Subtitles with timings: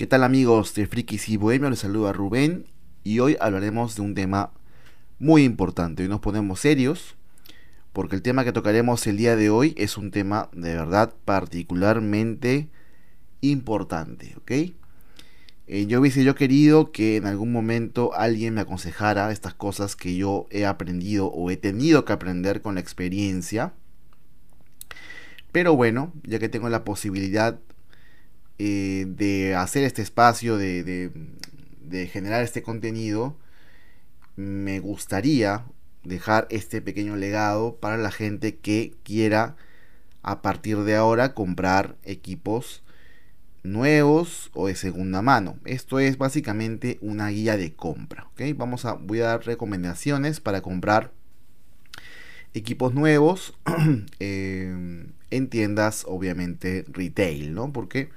[0.00, 1.68] ¿Qué tal amigos de Frikis y Bohemio?
[1.68, 2.64] Les saluda Rubén
[3.04, 4.50] y hoy hablaremos de un tema
[5.18, 6.04] muy importante.
[6.04, 7.16] Hoy nos ponemos serios
[7.92, 12.70] porque el tema que tocaremos el día de hoy es un tema de verdad particularmente
[13.42, 14.50] importante, ¿ok?
[15.66, 20.16] Eh, yo hubiese yo querido que en algún momento alguien me aconsejara estas cosas que
[20.16, 23.74] yo he aprendido o he tenido que aprender con la experiencia.
[25.52, 27.60] Pero bueno, ya que tengo la posibilidad
[28.62, 31.10] eh, de hacer este espacio, de,
[31.80, 33.38] de generar este contenido,
[34.36, 35.64] me gustaría
[36.04, 39.56] dejar este pequeño legado para la gente que quiera
[40.22, 42.82] a partir de ahora comprar equipos
[43.62, 45.56] nuevos o de segunda mano.
[45.64, 48.28] Esto es básicamente una guía de compra.
[48.56, 51.12] Vamos a, voy a dar recomendaciones para comprar
[52.52, 53.54] equipos nuevos
[54.20, 57.72] eh, en tiendas obviamente retail, ¿no?
[57.72, 58.10] Porque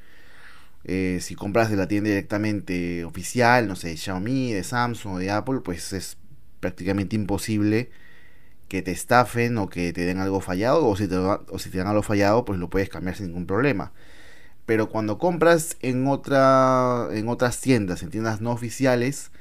[0.86, 5.18] eh, si compras de la tienda directamente oficial, no sé, de Xiaomi, de Samsung o
[5.20, 6.18] de Apple, pues es
[6.60, 7.90] prácticamente imposible
[8.68, 12.46] que te estafen o que te den algo fallado o si te, dan algo fallado
[12.46, 13.92] pues lo puedes cambiar sin ningún problema.
[14.66, 19.32] Pero cuando compras en otra en otras tiendas en tiendas no oficiales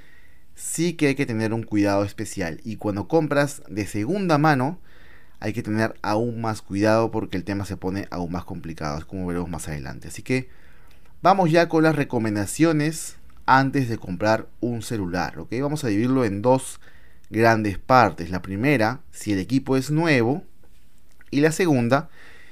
[0.55, 2.61] sí que hay que tener un cuidado especial.
[2.65, 4.81] Y cuando compras de segunda mano
[5.41, 9.27] hay que tener aún más cuidado porque el tema se pone aún más complicado como
[9.27, 10.09] veremos más adelante.
[10.09, 10.51] Así que
[11.23, 16.43] vamos ya con las recomendaciones antes de comprar un celular ok vamos a dividirlo en
[16.43, 16.81] dos
[17.33, 18.31] grandes partes.
[18.31, 20.45] La primera, si el equipo es nuevo.
[21.31, 22.11] Y la segunda,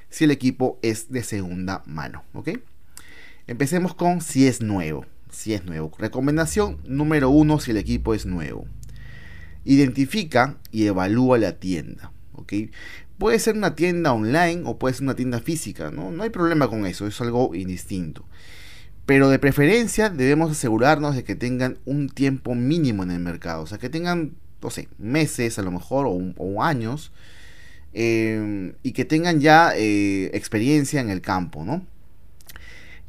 [0.09, 2.25] si el equipo es de segunda mano.
[2.33, 2.49] ¿Ok?
[3.47, 5.05] Empecemos con si es nuevo.
[5.31, 5.93] Si es nuevo.
[5.99, 8.67] Recomendación número uno si el equipo es nuevo.
[9.65, 12.11] Identifica y evalúa la tienda.
[12.33, 12.55] ¿Ok?
[13.19, 15.91] Puede ser una tienda online o puede ser una tienda física.
[15.91, 17.07] No, no hay problema con eso.
[17.07, 18.25] Es algo indistinto.
[19.11, 23.65] Pero de preferencia debemos asegurarnos de que tengan un tiempo mínimo en el mercado.
[23.65, 27.11] O sea, que tengan no sé, meses a lo mejor o, años,
[27.93, 31.85] em, y que tengan ya eh, experiencia en el campo, ¿no?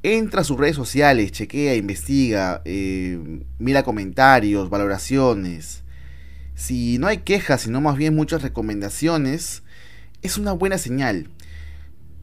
[0.02, 5.84] Entra a sus redes sociales, chequea, investiga, em, mira comentarios, valoraciones.
[6.56, 9.62] Si no hay quejas, sino más bien muchas recomendaciones,
[10.24, 11.30] es una buena señal.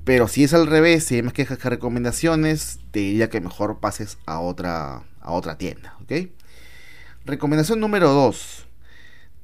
[0.09, 3.79] Pero si es al revés, si hay más quejas que recomendaciones, te diría que mejor
[3.79, 6.31] pases a otra, a otra tienda, ¿ok?
[7.27, 8.67] Recomendación número 2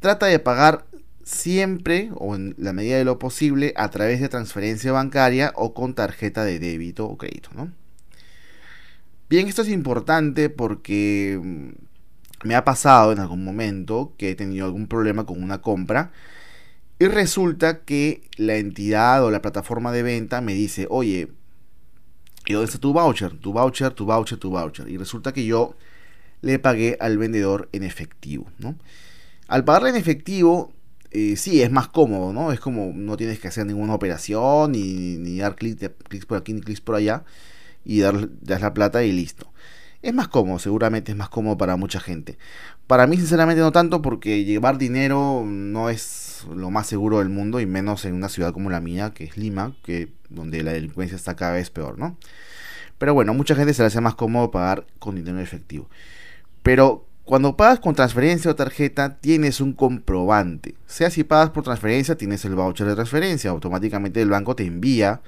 [0.00, 0.86] trata de pagar
[1.22, 5.92] siempre o en la medida de lo posible a través de transferencia bancaria o con
[5.92, 7.70] tarjeta de débito o crédito, ¿no?
[9.28, 14.64] Bien, esto es importante porque mm, me ha pasado en algún momento que he tenido
[14.64, 16.10] algún problema con una compra
[16.98, 21.28] y resulta que la entidad o la plataforma de venta me dice, oye,
[22.46, 23.38] ¿y dónde está tu voucher?
[23.38, 24.88] Tu voucher, tu voucher, tu voucher.
[24.88, 25.76] Y resulta que yo
[26.40, 28.76] le pagué al vendedor en efectivo, ¿no?
[29.48, 30.72] Al pagarle en efectivo,
[31.10, 32.52] eh, sí, es más cómodo, ¿no?
[32.52, 36.80] Es como no tienes que hacer ninguna operación, ni, dar clics por aquí, ni clics
[36.80, 37.24] por allá,
[37.84, 39.52] y dar, das la plata y listo.
[40.02, 42.38] Es más cómodo, seguramente es más cómodo para mucha gente.
[42.86, 46.02] Para mí, sinceramente, no tanto, porque llevar dinero no es
[46.54, 49.36] lo más seguro del mundo, y menos en una ciudad como la mía, que es
[49.36, 52.16] Lima, que donde la delincuencia está cada vez peor, ¿no?
[52.98, 55.88] Pero bueno, mucha gente se le hace más cómodo pagar con dinero efectivo.
[56.62, 60.74] Pero cuando pagas con transferencia o tarjeta, tienes un comprobante.
[60.86, 63.50] Sea si pagas por transferencia, tienes el voucher de transferencia.
[63.50, 65.22] Automáticamente el banco te envía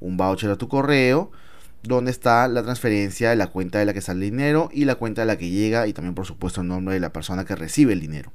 [0.00, 1.30] un voucher a tu correo
[1.82, 5.20] donde está la transferencia, la cuenta de la que sale el dinero y la cuenta
[5.20, 7.92] de la que llega y también por supuesto el nombre de la persona que recibe
[7.92, 8.32] el dinero.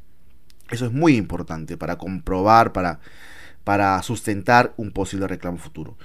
[0.72, 3.00] Eso es muy importante para comprobar, para,
[3.64, 5.98] para sustentar un posible reclamo futuro.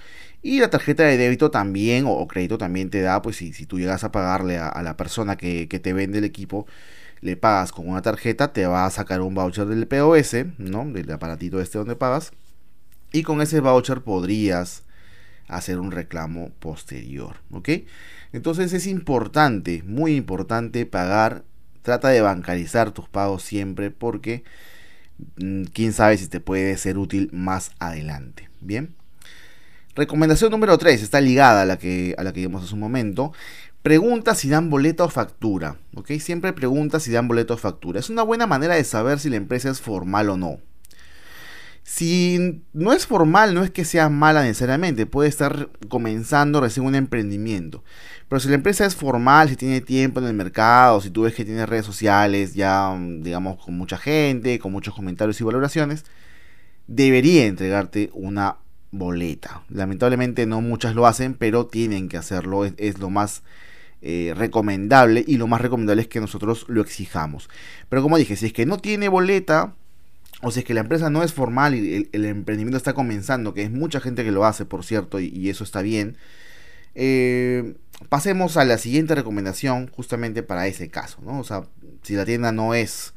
[0.42, 3.78] Y la tarjeta de débito también o, crédito también te da, pues si, si tú
[3.78, 6.66] llegas a pagarle a, la persona que, que, te vende el equipo,
[7.20, 10.84] le pagas con una tarjeta, te va a sacar un voucher del POS, ¿no?
[10.84, 12.32] Del aparatito este donde pagas.
[13.12, 14.84] Y con ese voucher podrías
[15.48, 17.70] hacer un reclamo posterior, ¿ok?
[18.32, 21.44] Entonces es importante, muy importante pagar,
[21.84, 24.42] trata de bancarizar tus pagos siempre porque
[25.36, 28.94] mm, quién sabe si te puede ser útil más adelante, ¿bien?
[29.94, 33.32] Recomendación número 3 está ligada a la que, a la que vimos hace un momento.
[33.82, 35.76] Pregunta si dan boleto o factura.
[35.94, 36.12] ¿ok?
[36.12, 38.00] Siempre pregunta si dan boleto o factura.
[38.00, 40.58] Es una buena manera de saber si la empresa es formal o no.
[41.84, 46.94] Si no es formal, no es que sea mala necesariamente, puede estar comenzando recién un
[46.94, 47.84] emprendimiento.
[48.28, 51.34] Pero si la empresa es formal, si tiene tiempo en el mercado, si tú ves
[51.34, 56.04] que tiene redes sociales ya, digamos, con mucha gente, con muchos comentarios y valoraciones,
[56.86, 58.56] debería entregarte una
[58.90, 59.62] boleta.
[59.68, 63.42] Lamentablemente no muchas lo hacen, pero tienen que hacerlo, es, lo más
[64.00, 67.50] eh, recomendable y lo más recomendable es que nosotros lo exijamos.
[67.90, 69.74] Pero como dije, si es que no tiene boleta
[70.44, 73.62] o si es que la empresa no es formal y el, emprendimiento está comenzando, que
[73.62, 76.18] es mucha gente que lo hace, por cierto, y, eso está bien,
[76.94, 77.76] eh,
[78.10, 81.40] pasemos a la siguiente recomendación justamente para ese caso, ¿no?
[81.40, 81.64] O sea,
[82.02, 83.14] si la tienda no es,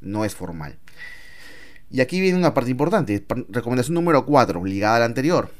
[0.00, 0.78] no es formal.
[1.90, 5.50] Y aquí viene una parte importante, recomendación número 4, ligada a la anterior.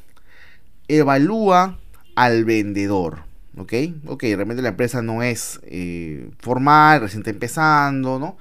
[0.87, 1.79] Evalúa
[2.15, 3.23] al vendedor.
[3.55, 3.73] ¿Ok?
[4.07, 8.37] Ok, realmente la empresa no es eh, formal, recién está empezando, ¿no?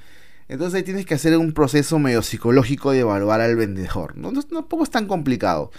[0.53, 4.19] Entonces ahí tienes que hacer un proceso medio psicológico de evaluar al vendedor.
[4.19, 5.71] No, no, tampoco es tan complicado.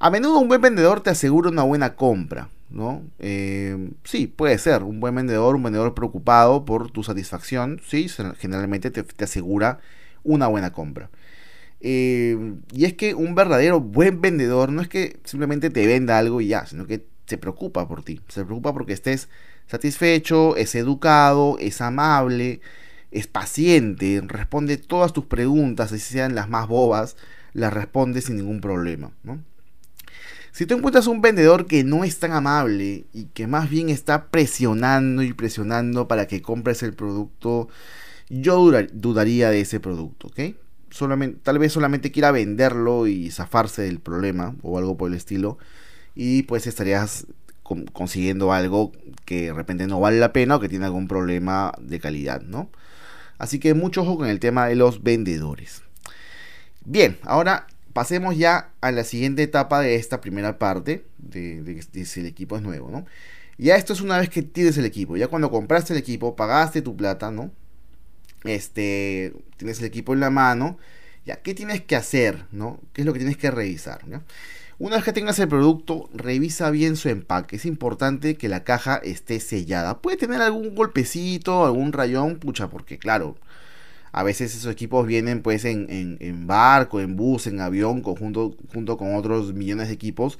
[0.00, 3.04] A menudo un buen vendedor te asegura una buena compra, ¿no?
[3.20, 4.82] Eh, sí, puede ser.
[4.82, 8.08] Un buen vendedor, un vendedor preocupado por tu satisfacción, sí,
[8.38, 9.78] generalmente te, asegura
[10.24, 11.08] una buena compra.
[11.80, 16.40] Eh, y es que un verdadero buen vendedor no es que simplemente te venda algo
[16.40, 18.20] y ya, sino que se preocupa por ti.
[18.26, 19.28] Se preocupa porque estés
[19.68, 22.60] satisfecho, es educado, es amable,
[23.10, 27.16] es paciente, responde todas tus preguntas, así sean las más bobas,
[27.52, 29.10] las responde sin ningún problema.
[30.52, 34.26] Si tú encuentras un vendedor que no es tan amable y que más bien está
[34.26, 37.68] presionando y presionando para que compres el producto,
[38.28, 40.56] yo dudaría de ese producto, ¿ok?
[40.90, 45.58] Solamente, tal vez solamente quiera venderlo y zafarse del problema o algo por el estilo
[46.16, 47.26] y pues estarías
[47.92, 48.90] consiguiendo algo
[49.24, 52.70] que de repente no vale la pena o que tiene algún problema de calidad, ¿no?
[53.40, 55.82] Así que mucho ojo con el tema de los vendedores.
[56.84, 62.26] Bien, ahora pasemos ya a la siguiente etapa de esta primera parte, de, si el
[62.26, 63.06] equipo es nuevo, ¿no?
[63.56, 66.82] Ya esto es una vez que tienes el equipo, ya cuando compraste el equipo, pagaste
[66.82, 67.50] tu plata, ¿no?
[68.44, 70.76] Este, tienes el equipo en la mano,
[71.24, 72.78] ya, ¿qué tienes que hacer, ¿no?
[72.92, 74.22] ¿Qué es lo que tienes que revisar, ¿no?
[74.80, 77.56] Una vez que tengas el producto, revisa bien su empaque.
[77.56, 79.98] Es importante que la caja esté sellada.
[80.00, 83.36] Puede tener algún golpecito, algún rayón, pucha, porque claro,
[84.10, 89.16] a veces esos equipos vienen pues en, barco, en bus, en avión, conjunto, junto con
[89.16, 90.38] otros millones de equipos.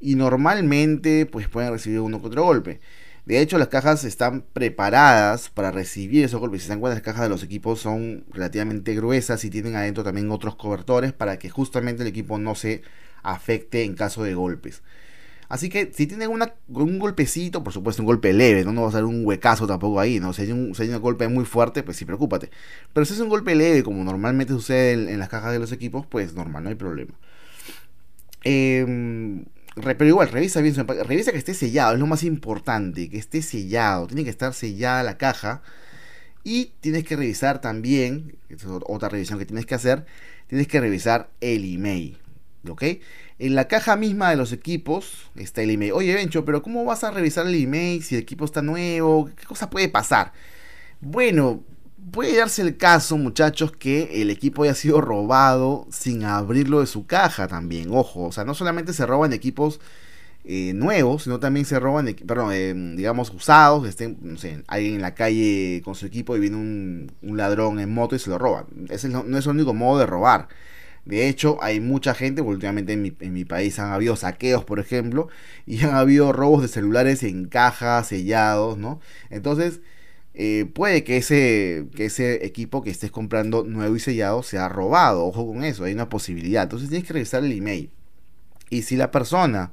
[0.00, 2.80] Y normalmente pues pueden recibir uno que otro golpe.
[3.26, 6.62] De hecho, las cajas están preparadas para recibir esos golpes.
[6.62, 10.04] Si se dan cuenta, las cajas de los equipos son relativamente gruesas y tienen adentro
[10.04, 12.80] también otros cobertores para que justamente el equipo no se
[13.24, 14.82] afecte en caso de golpes.
[15.48, 18.92] Así que si tienen un golpecito, por supuesto un golpe leve, no, no va a
[18.92, 20.32] ser un huecazo tampoco ahí, ¿no?
[20.32, 22.50] Si hay, un, golpe muy fuerte, pues sí, preocúpate.
[22.92, 26.06] Pero si es un golpe leve, como normalmente sucede en, las cajas de los equipos,
[26.06, 27.12] pues normal, no hay problema.
[28.42, 29.44] Em,
[29.74, 33.18] pero igual, revisa bien su empaque, revisa que esté sellado, es lo más importante, que
[33.18, 35.62] esté sellado, tiene que estar sellada la caja.
[36.42, 40.04] Y tienes que revisar también, es otra revisión que tienes que hacer,
[40.46, 42.18] tienes que revisar el email.
[43.38, 45.92] En la caja misma de los equipos está el email.
[45.92, 49.30] Oye, Bencho, pero ¿cómo vas a revisar el email si el equipo está nuevo?
[49.36, 50.32] ¿Qué cosa puede pasar?
[51.00, 51.62] Bueno,
[52.10, 57.06] puede darse el caso, muchachos, que el equipo haya sido robado sin abrirlo de su
[57.06, 57.88] caja también.
[57.90, 59.80] Ojo, o sea, no solamente se roban equipos
[60.44, 64.38] eh, nuevos, sino también se roban, perdón, eh, digamos, usados, estén, no
[64.68, 68.30] alguien en la calle con su equipo y viene un, ladrón en moto y se
[68.30, 68.66] lo roban.
[68.90, 70.48] Ese no es el único modo de robar.
[71.04, 75.28] De hecho, hay mucha gente, últimamente en mi, país han habido saqueos, por ejemplo,
[75.66, 79.00] y han habido robos de celulares en cajas, sellados, ¿no?
[79.30, 79.80] Entonces,
[80.34, 85.24] eh, puede que ese, que ese equipo que estés comprando nuevo y sellado sea robado,
[85.24, 86.64] ojo con eso, hay una posibilidad.
[86.64, 87.90] Entonces tienes que revisar el email.
[88.70, 89.72] Y si la persona,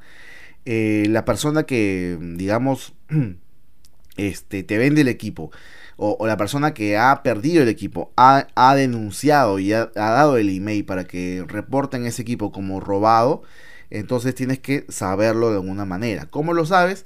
[0.66, 2.94] eh, la persona que, digamos,
[4.18, 5.52] este, te vende el equipo,
[5.98, 10.86] o, la persona que ha perdido el equipo ha, denunciado y ha, dado el email
[10.86, 13.44] para que reporten ese equipo como robado,
[13.90, 16.26] entonces tienes que saberlo de alguna manera.
[16.26, 17.06] ¿Cómo lo sabes?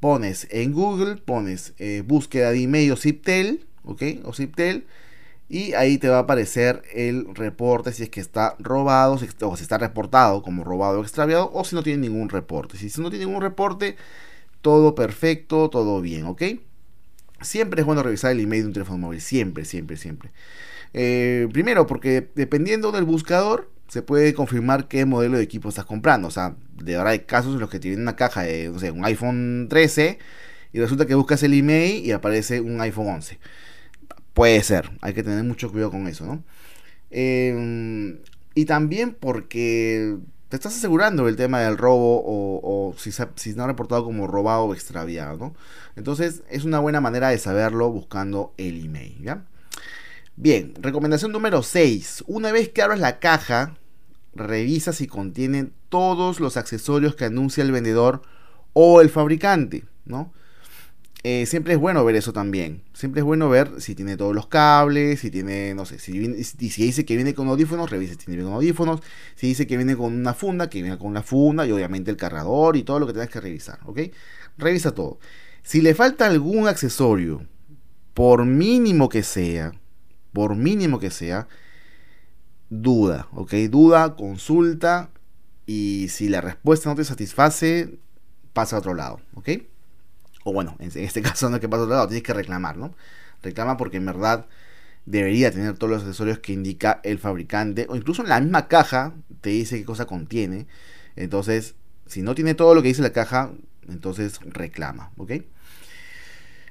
[0.00, 4.02] Pones en Google, pones eh, búsqueda de email o Ziptel, ¿ok?
[4.24, 4.86] O Ziptel.
[5.48, 9.62] Y ahí te va a aparecer el reporte si es que está robado o si
[9.62, 12.76] está reportado como robado o extraviado o si no tiene ningún reporte.
[12.76, 13.96] Si no tiene ningún reporte,
[14.60, 16.42] todo perfecto, todo bien, ¿ok?
[17.40, 20.30] Siempre es bueno revisar el email de un teléfono móvil, siempre, siempre, siempre.
[20.94, 26.28] Eh, primero, porque dependiendo del buscador, se puede confirmar qué modelo de equipo estás comprando.
[26.28, 28.90] O sea, de verdad hay casos en los que tienen una caja de, no sé,
[28.90, 30.18] un iPhone 13
[30.72, 33.38] y resulta que buscas el email y aparece un iPhone 11.
[34.34, 36.44] Puede ser, hay que tener mucho cuidado con eso, ¿no?
[37.10, 38.18] Eh,
[38.54, 40.16] y también porque
[40.48, 44.74] te estás asegurando del tema del robo o, si, no ha reportado como robado o
[44.74, 45.54] extraviado, ¿no?
[45.94, 49.42] Entonces es una buena manera de saberlo buscando el email.
[50.36, 52.24] Bien, recomendación número 6.
[52.26, 53.76] Una vez que abras la caja,
[54.34, 58.22] revisa si contiene todos los accesorios que anuncia el vendedor
[58.72, 60.32] o el fabricante, ¿no?
[61.24, 62.82] Eh, siempre es bueno ver eso también.
[62.92, 66.82] Siempre es bueno ver si tiene todos los cables, si tiene, no sé, si, si
[66.82, 69.00] dice que viene con audífonos, revisa si tiene con audífonos.
[69.34, 72.16] Si dice que viene con una funda, que viene con una funda y obviamente el
[72.16, 74.00] cargador y todo lo que tengas que revisar, ¿ok?
[74.58, 75.18] Revisa todo.
[75.62, 77.42] Si le falta algún accesorio,
[78.14, 79.72] por mínimo que sea,
[80.32, 81.48] por mínimo que sea,
[82.70, 83.54] duda, ¿ok?
[83.70, 85.10] Duda, consulta
[85.66, 87.98] y si la respuesta no te satisface,
[88.52, 89.50] pasa a otro lado, ¿ok?
[90.48, 92.94] O bueno, en, este caso no es que pasa otro lado, tienes que reclamar, ¿no?
[93.42, 94.46] Reclama porque en verdad
[95.06, 99.14] debería tener todos los accesorios que indica el fabricante, o incluso en la misma caja
[99.40, 100.66] te dice qué cosa contiene.
[101.16, 101.74] Entonces,
[102.06, 103.52] si no tiene todo lo que dice la caja,
[103.88, 105.32] entonces reclama, ¿ok?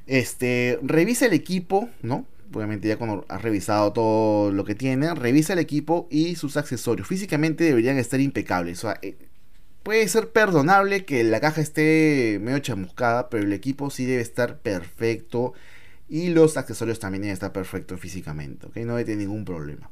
[0.08, 2.26] Este, revisa el equipo, ¿no?
[2.54, 7.08] Obviamente ya cuando has revisado todo lo que tiene, revisa el equipo y sus accesorios.
[7.08, 8.80] Físicamente deberían estar impecables.
[8.80, 9.18] O sea, eh,
[9.88, 14.60] Puede ser perdonable que la caja esté medio chamuscada, pero el equipo sí debe estar
[14.60, 15.54] perfecto
[16.10, 18.76] y los accesorios también deben estar perfectos físicamente, ¿ok?
[18.80, 19.90] No debe tener ningún problema.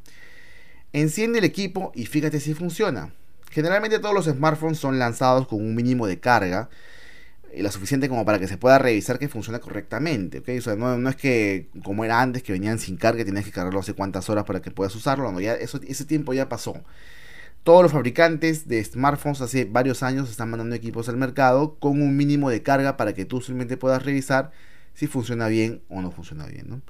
[0.92, 3.14] Enciende el equipo y fíjate si funciona.
[3.52, 6.70] Generalmente todos los smartphones son lanzados con un mínimo de carga,
[7.54, 10.50] eh, lo suficiente como para que se pueda revisar que funciona correctamente, ¿ok?
[10.58, 13.52] O sea, no, es que como era antes, que venían sin carga y tenías que
[13.52, 16.84] cargarlo hace cuántas horas para que puedas usarlo, no, ya ese tiempo ya pasó.
[17.66, 22.16] Todos los fabricantes de smartphones hace varios años están mandando equipos al mercado con un
[22.16, 24.52] mínimo de carga para que tú simplemente puedas revisar
[24.94, 26.84] si funciona bien o no funciona bien.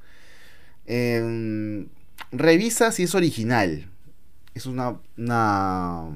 [0.85, 1.87] Em,
[2.33, 3.89] revisa si es original.
[4.53, 6.09] Es una, una,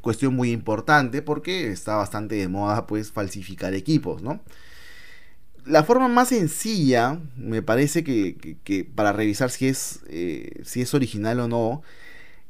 [0.00, 4.22] cuestión muy importante porque está bastante de moda pues falsificar equipos.
[5.64, 11.38] La forma más sencilla, me parece que, para revisar si es, eh, si es original
[11.38, 11.82] o no,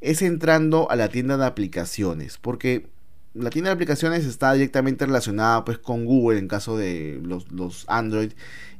[0.01, 2.87] es entrando a la tienda de aplicaciones, porque
[3.33, 8.31] la tienda de aplicaciones está directamente relacionada pues con Google en caso de los, Android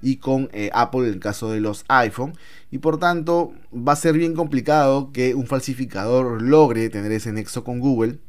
[0.02, 2.34] y con eh, Apple en caso de los iPhone.
[2.72, 7.64] Y por tanto va a ser bien complicado que un falsificador logre tener ese nexo
[7.64, 8.20] con Google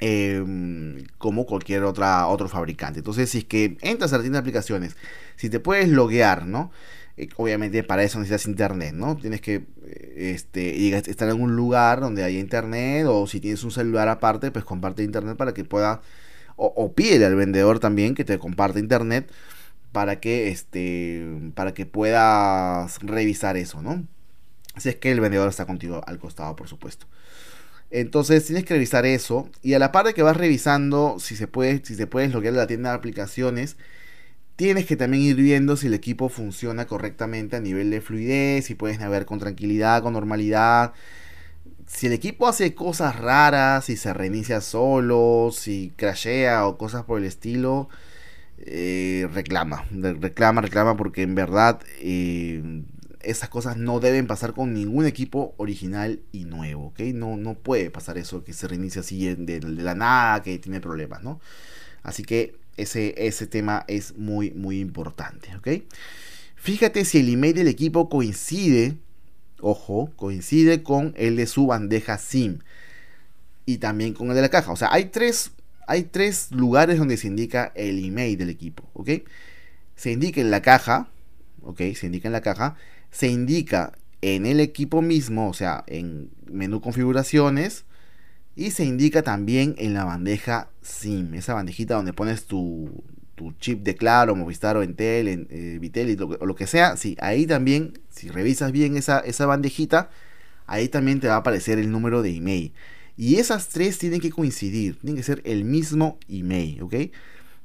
[0.00, 2.98] em, como cualquier otra, otro fabricante.
[3.00, 4.96] Entonces si es que entras a la tienda de aplicaciones
[5.36, 6.72] si te puedes loguear no
[7.16, 9.16] eh, obviamente para eso necesitas internet, ¿no?
[9.16, 13.70] Tienes que eh, este, estar en un lugar donde haya internet o si tienes un
[13.70, 16.02] celular aparte, pues comparte internet para que pueda
[16.56, 19.30] o, o pídele al vendedor también que te comparte internet
[19.92, 24.04] para que este para que puedas revisar eso, ¿no?
[24.76, 27.06] Si es que el vendedor está contigo al costado, por supuesto.
[27.90, 31.46] Entonces tienes que revisar eso y a la par de que vas revisando si se
[31.46, 33.76] puede si se puede desbloquear la tienda de aplicaciones,
[34.56, 38.76] Tienes que también ir viendo si el equipo funciona correctamente a nivel de fluidez, si
[38.76, 40.92] puedes navegar con tranquilidad, con normalidad.
[41.86, 47.18] Si el equipo hace cosas raras, si se reinicia solo, si crashea o cosas por
[47.18, 47.88] el estilo,
[48.58, 52.84] eh, reclama, reclama, reclama porque en verdad eh,
[53.22, 57.00] esas cosas no deben pasar con ningún equipo original y nuevo, ¿ok?
[57.14, 60.80] No, no puede pasar eso que se reinicia así de, de la nada, que tiene
[60.80, 61.40] problemas, ¿no?
[62.02, 65.84] Así que ese, ese tema es muy, muy importante, ¿ok?
[66.56, 68.96] Fíjate si el email del equipo coincide,
[69.60, 72.60] ojo, coincide con el de su bandeja SIM
[73.66, 74.72] y también con el de la caja.
[74.72, 75.52] O sea, hay tres,
[75.86, 79.10] hay tres lugares donde se indica el email del equipo, ¿ok?
[79.96, 81.08] Se indica en la caja,
[81.62, 81.80] ¿ok?
[81.94, 82.76] Se indica en la caja,
[83.10, 87.84] se indica en el equipo mismo, o sea, en menú configuraciones,
[88.56, 93.02] y se indica también en la bandeja SIM, esa bandejita donde pones tu,
[93.58, 96.96] chip de Claro, Movistar o Entel, en, eh, Vitel o lo que sea.
[96.96, 100.10] Sí, ahí también, si revisas bien esa, esa bandejita,
[100.66, 102.72] ahí también te va a aparecer el número de email.
[103.16, 106.94] Y esas tres tienen que coincidir, tienen que ser el mismo email, ¿ok?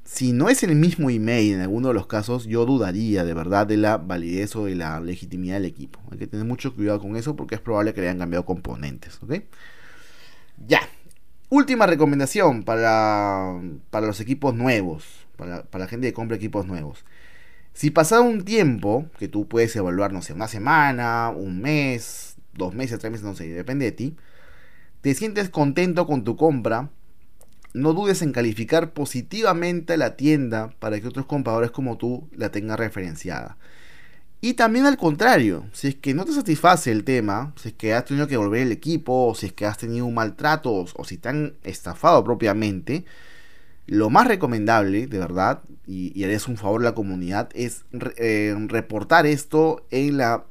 [0.04, 3.66] Si no es el mismo email en alguno de los casos, yo dudaría de verdad
[3.66, 6.00] de la validez o de la legitimidad del equipo.
[6.10, 9.20] Hay que tener mucho cuidado con eso porque es probable que le hayan cambiado componentes,
[9.22, 9.34] ¿ok?
[10.66, 10.80] Ya.
[11.48, 17.04] Última recomendación para, para los equipos nuevos, para, la gente que compra equipos nuevos.
[17.72, 22.74] Si pasado un tiempo, que tú puedes evaluar, no sé, una semana, un mes, dos
[22.74, 24.16] meses, tres meses, no sé, depende de ti,
[25.00, 26.90] te sientes contento con tu compra,
[27.72, 32.50] no dudes en calificar positivamente a la tienda para que otros compradores como tú la
[32.50, 33.56] tengan referenciada.
[34.42, 37.92] Y también al contrario, si es que no te satisface el tema, si es que
[37.92, 41.18] has tenido que volver el equipo, si es que has tenido un maltrato, o, si
[41.18, 43.04] te han estafado propiamente,
[43.86, 47.84] lo más recomendable, de verdad, y, y un favor a la comunidad, es
[48.16, 50.44] eh, reportar esto en la,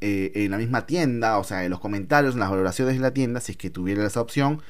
[0.00, 3.12] eh, en la misma tienda, o sea, en los comentarios, en las valoraciones de la
[3.12, 4.62] tienda, si es que tuviera esa opción,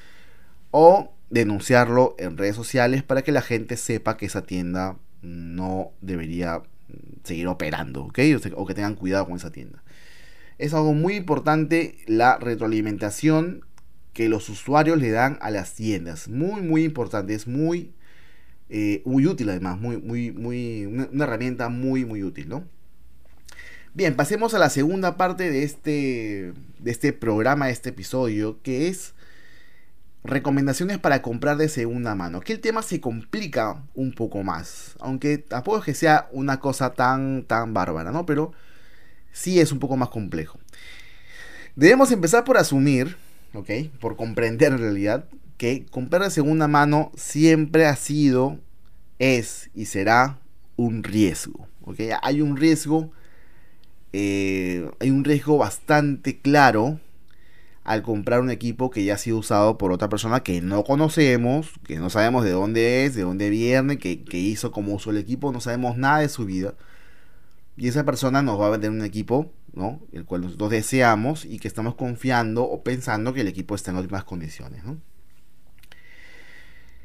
[0.73, 6.63] o denunciarlo en redes sociales para que la gente sepa que esa tienda no debería
[7.25, 8.19] seguir operando, ¿ok?
[8.55, 9.83] O, que tengan cuidado con esa tienda.
[10.59, 13.65] Es algo muy importante la retroalimentación
[14.13, 16.29] que los usuarios le dan a las tiendas.
[16.29, 17.35] Muy, muy importante.
[17.35, 17.93] Es muy,
[18.69, 19.81] eh, muy útil además.
[19.81, 22.65] Muy, muy, muy, una, herramienta muy, muy útil, ¿no?
[23.95, 28.89] Bien, pasemos a la segunda parte de este, de este programa, de este episodio, que
[28.89, 29.15] es
[30.25, 32.39] recomendaciones para comprar de segunda mano.
[32.39, 37.45] Aquí el tema se complica un poco más, aunque tampoco que sea una cosa tan,
[37.45, 38.25] tan bárbara, ¿no?
[38.25, 38.53] Pero
[39.33, 40.59] sí es un poco más complejo.
[41.77, 43.17] Debemos empezar por asumir,
[43.53, 43.71] ¿ok?
[44.01, 45.27] Por comprender en realidad
[45.59, 48.59] que comprar de segunda mano siempre ha sido,
[49.19, 50.39] es y será
[50.77, 52.01] un riesgo, ¿ok?
[52.23, 53.13] Hay un riesgo,
[54.13, 56.99] eh, hay un riesgo bastante claro
[57.85, 61.73] al comprar un equipo que ya ha sido usado por otra persona que no conocemos,
[61.87, 65.53] que no sabemos de dónde es, de dónde viene, que, hizo, cómo usó el equipo,
[65.53, 66.75] no sabemos nada de su vida.
[67.77, 70.01] Y esa persona nos va a vender un equipo, ¿no?
[70.13, 73.99] El cual nosotros deseamos y que estamos confiando o pensando que el equipo está en
[73.99, 74.83] óptimas condiciones,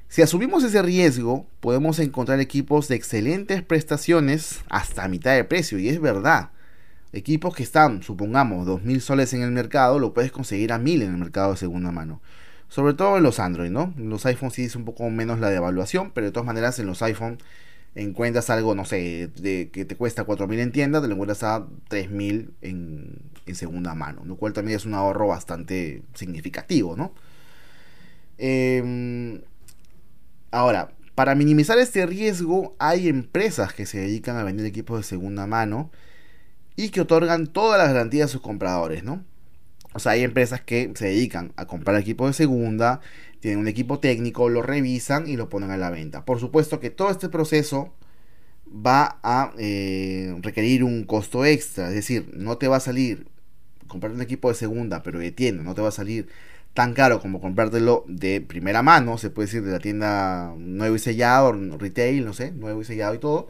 [0.08, 5.90] Si asumimos ese riesgo, podemos encontrar equipos de excelentes prestaciones hasta mitad de precio, y
[5.90, 6.52] es verdad
[7.14, 11.12] equipos que están, supongamos, 2.000 soles en el mercado, lo puedes conseguir a 1.000 en
[11.12, 12.22] el mercado de segunda mano.
[12.68, 13.94] Sobre todo en los Android, ¿no?
[13.98, 16.86] En los iPhones sí es un poco menos la devaluación, pero de todas maneras en
[16.86, 17.40] los iPhone
[17.96, 21.66] encuentras algo, no sé, de, que te cuesta 4.000 en tienda, te lo encuentras a
[21.90, 27.14] 3.000 en, en segunda mano, lo cual también es un ahorro bastante significativo, ¿no?
[28.38, 29.42] Em,
[30.52, 35.48] ahora, para minimizar este riesgo, hay empresas que se dedican a vender equipos de segunda
[35.48, 35.92] mano
[36.80, 39.22] y que otorgan todas las garantías a sus compradores, ¿no?
[39.94, 43.02] O sea, hay empresas que se dedican a comprar equipos de segunda,
[43.42, 46.24] tienen un equipo técnico, lo revisan y lo ponen a la venta.
[46.24, 47.94] Por supuesto que todo este proceso
[48.66, 53.28] va a eh, requerir un costo extra, es decir, no te va a salir
[53.88, 56.30] comprar un equipo de segunda, pero de tienda, no te va a salir
[56.74, 61.00] tan caro como comprártelo de primera mano, se puede decir de la tienda nuevo y
[61.00, 63.50] sellado, retail, no sé, nuevo y sellado y todo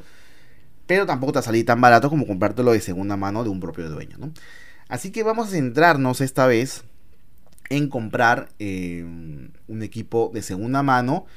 [0.89, 4.17] pero tampoco te salir tan barato como comprártelo de segunda mano de un propio dueño,
[4.17, 4.31] ¿no?
[4.87, 6.83] Así que vamos a centrarnos esta vez
[7.69, 11.27] en comprar eh, un equipo de segunda mano,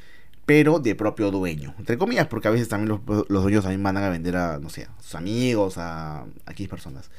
[0.47, 1.75] pero de propio dueño.
[1.79, 4.85] Entre comillas, porque a veces también los, dueños también mandan a vender a, no sé,
[4.85, 7.11] a sus amigos, a, a X personas.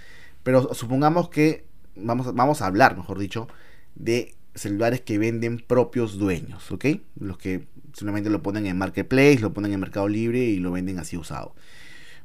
[0.41, 3.47] Pero supongamos que vamos, vamos a hablar, mejor dicho,
[3.93, 6.85] de celulares que venden propios dueños, ¿ok?
[7.19, 10.97] Los que solamente lo ponen en Marketplace, lo ponen en Mercado Libre y lo venden
[10.97, 11.53] así usado.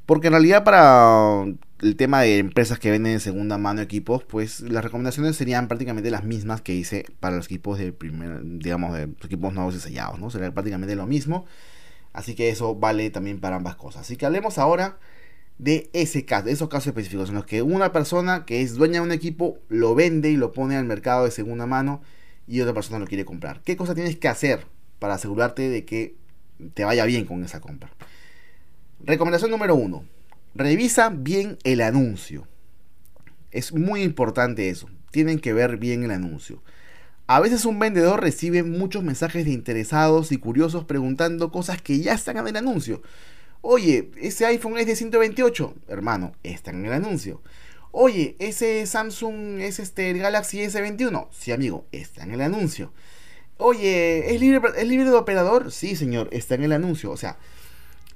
[0.09, 1.43] Porque en realidad para
[1.81, 6.09] el tema de empresas que venden en segunda mano equipos, pues las recomendaciones serían prácticamente
[6.09, 10.19] las mismas que hice para los equipos de primer, digamos, de equipos nuevos y sellados,
[10.19, 10.31] ¿no?
[10.31, 11.45] Sería prácticamente lo mismo.
[12.11, 14.01] Así que eso vale también para ambas cosas.
[14.01, 14.97] Así que hablemos ahora
[15.59, 19.01] de ese caso, de esos casos específicos en los que una persona que es dueña
[19.01, 22.01] de un equipo lo vende y lo pone al mercado de segunda mano
[22.47, 23.61] y otra persona lo quiere comprar.
[23.61, 24.65] ¿Qué cosa tienes que hacer
[24.97, 26.15] para asegurarte de que
[26.73, 27.91] te vaya bien con esa compra?
[29.01, 30.05] Recomendación número uno.
[30.55, 32.47] Revisa bien el anuncio.
[33.51, 34.89] Es muy importante eso.
[35.11, 36.61] Tienen que ver bien el anuncio.
[37.27, 42.13] A veces un vendedor recibe muchos mensajes de interesados y curiosos preguntando cosas que ya
[42.13, 43.01] están en el anuncio.
[43.61, 45.75] Oye, ese iPhone es de 128.
[45.87, 47.41] Hermano, está en el anuncio.
[47.91, 51.27] Oye, ese Samsung es este el Galaxy S21.
[51.31, 52.93] Sí, amigo, está en el anuncio.
[53.57, 55.71] Oye, ¿es libre, ¿es libre de operador?
[55.71, 57.11] Sí, señor, está en el anuncio.
[57.11, 57.37] O sea,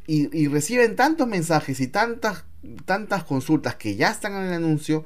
[0.05, 2.43] y, reciben tantos mensajes y tantas,
[2.85, 5.05] tantas consultas que ya están en el anuncio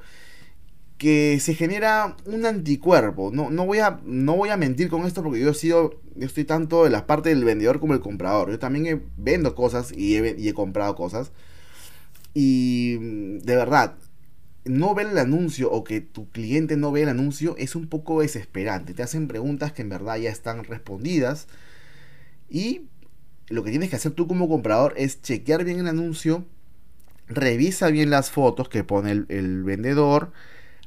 [0.98, 3.30] que se genera un anticuerpo.
[3.32, 6.26] No, no, voy a, no voy a mentir con esto porque yo he sido, yo
[6.26, 8.50] estoy tanto de la parte del vendedor como el comprador.
[8.50, 11.32] Yo también vendo cosas y he, he comprado cosas.
[12.34, 13.96] Y de verdad,
[14.66, 18.22] no ver el anuncio o que tu cliente no ve el anuncio es un poco
[18.22, 18.96] desesperante.
[18.96, 21.48] Te hacen preguntas que en verdad ya están respondidas.
[22.50, 22.88] Y
[23.50, 26.46] lo que tienes que hacer tú como comprador es chequear bien el anuncio,
[27.28, 30.32] revisa bien las fotos que pone el, vendedor,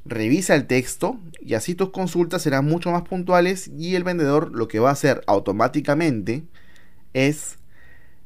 [0.04, 4.68] revisa el texto y así tus consultas serán mucho más puntuales y el vendedor lo
[4.68, 6.44] que va a hacer automáticamente
[7.12, 7.58] es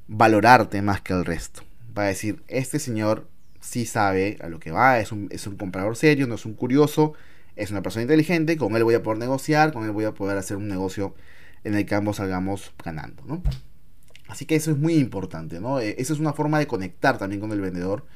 [0.09, 1.63] valorarte más que el resto.
[1.97, 3.29] Va a decir, este señor
[3.61, 6.55] sí sabe a lo que va, es un, es un comprador serio, no es un
[6.55, 7.15] curioso,
[7.57, 10.37] es una persona inteligente, con él voy a poder negociar, con él voy a poder
[10.37, 11.15] hacer un negocio
[11.63, 13.43] en el que ambos salgamos ganando, ¿no?
[14.29, 15.81] Así que eso es muy importante, ¿no?
[15.81, 18.07] Eh, esa es una forma de conectar también con el vendedor.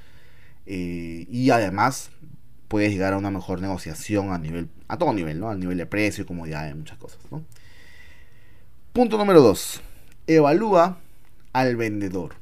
[0.67, 2.11] Eh, y además
[2.69, 5.51] puedes llegar a una mejor negociación a nivel, a todo nivel, ¿no?
[5.51, 7.45] A nivel de precio, comodidad, muchas cosas, ¿no?
[8.93, 9.81] Punto número 2.
[10.27, 10.99] Evalúa
[11.53, 12.35] al vendedor.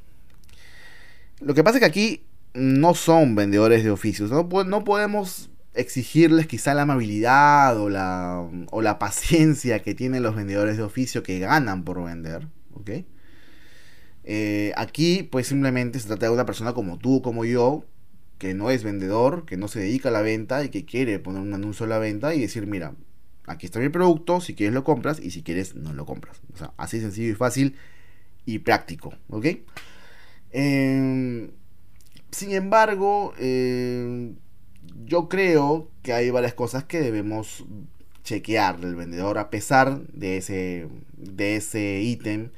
[1.40, 4.30] Lo que pasa es que aquí no son vendedores de oficios.
[4.30, 10.34] No, no podemos exigirles quizá la amabilidad o la, o la paciencia que tienen los
[10.34, 12.48] vendedores de oficio que ganan por vender.
[12.74, 12.90] ¿ok?
[14.28, 17.84] Eh, aquí pues simplemente se trata de una persona como tú, como yo,
[18.38, 21.40] que no es vendedor, que no se dedica a la venta y que quiere poner
[21.40, 22.94] un anuncio a la venta y decir, mira,
[23.46, 26.40] aquí está mi producto, si quieres lo compras y si quieres no lo compras.
[26.52, 27.76] O sea, así sencillo y fácil
[28.44, 29.46] y práctico, ¿ok?
[30.50, 31.50] Em,
[32.30, 34.36] sin embargo, em,
[35.04, 37.64] yo creo que hay varias cosas que debemos
[38.24, 42.50] chequear del vendedor a pesar de ese de ese ítem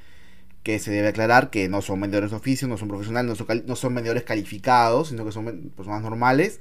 [0.68, 3.94] que se debe aclarar que no son vendedores de oficio, no son profesionales, no son,
[3.94, 6.60] vendedores calificados, sino que son personas normales.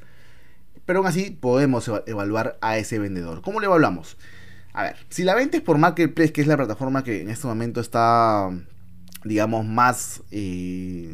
[0.85, 3.41] Pero aún así podemos evaluar a ese vendedor.
[3.41, 4.15] ¿Cómo le evaluamos?
[4.71, 7.47] A ver, si la venta es por Marketplace, que es la plataforma que en este
[7.47, 8.49] momento está,
[9.25, 11.13] digamos, más, eh,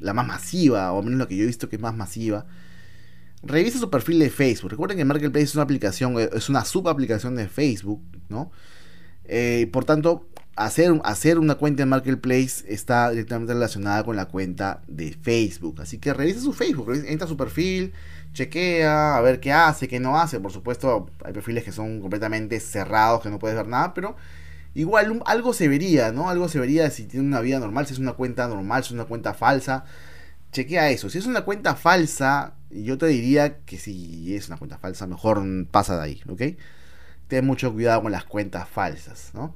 [0.00, 2.46] la más masiva, o al menos lo que yo he visto que es más masiva,
[3.44, 4.72] revisa su perfil de Facebook.
[4.72, 8.50] Recuerden que Marketplace es una aplicación, es una subaplicación de Facebook, ¿no?
[9.26, 14.82] Eh, por tanto, hacer, hacer una cuenta en Marketplace está directamente relacionada con la cuenta
[14.86, 15.80] de Facebook.
[15.80, 17.92] Así que revisa su Facebook, entra a su perfil,
[18.32, 20.40] chequea, a ver qué hace, qué no hace.
[20.40, 24.16] Por supuesto, hay perfiles que son completamente cerrados, que no puedes ver nada, pero
[24.74, 26.28] igual algo se vería, ¿no?
[26.28, 28.92] Algo se vería si tiene una vida normal, si es una cuenta normal, si es
[28.92, 29.84] una cuenta falsa.
[30.52, 31.10] Chequea eso.
[31.10, 35.42] Si es una cuenta falsa, yo te diría que si es una cuenta falsa, mejor
[35.70, 36.42] pasa de ahí, ¿ok?
[37.28, 39.54] Ten mucho cuidado con las cuentas falsas, ¿no?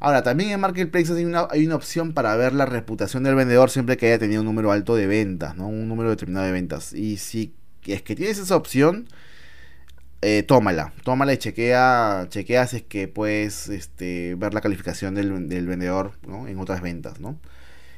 [0.00, 3.70] Ahora, también en Marketplace hay una, hay una opción para ver la reputación del vendedor
[3.70, 5.68] siempre que haya tenido un número alto de ventas, ¿no?
[5.68, 6.92] Un número determinado de ventas.
[6.92, 7.54] Y si
[7.86, 9.08] es que tienes esa opción,
[10.20, 10.92] eh, tómala.
[11.04, 15.30] Tómala y chequea, chequea si es que puedes este, ver la calificación del,
[15.66, 16.12] vendedor
[16.46, 17.38] en otras ventas, ¿no?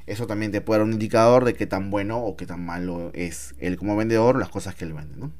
[0.07, 3.11] Eso también te puede dar un indicador de qué tan bueno o qué tan malo
[3.15, 5.33] es él como vendedor, las cosas que él vende, ¿no?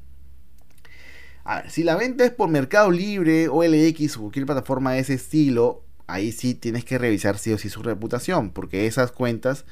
[1.47, 5.13] A ver, si la venta es por Mercado Libre, o o cualquier plataforma de ese
[5.13, 9.63] estilo, ahí sí tienes que revisar sí o sí su reputación, porque esas cuentas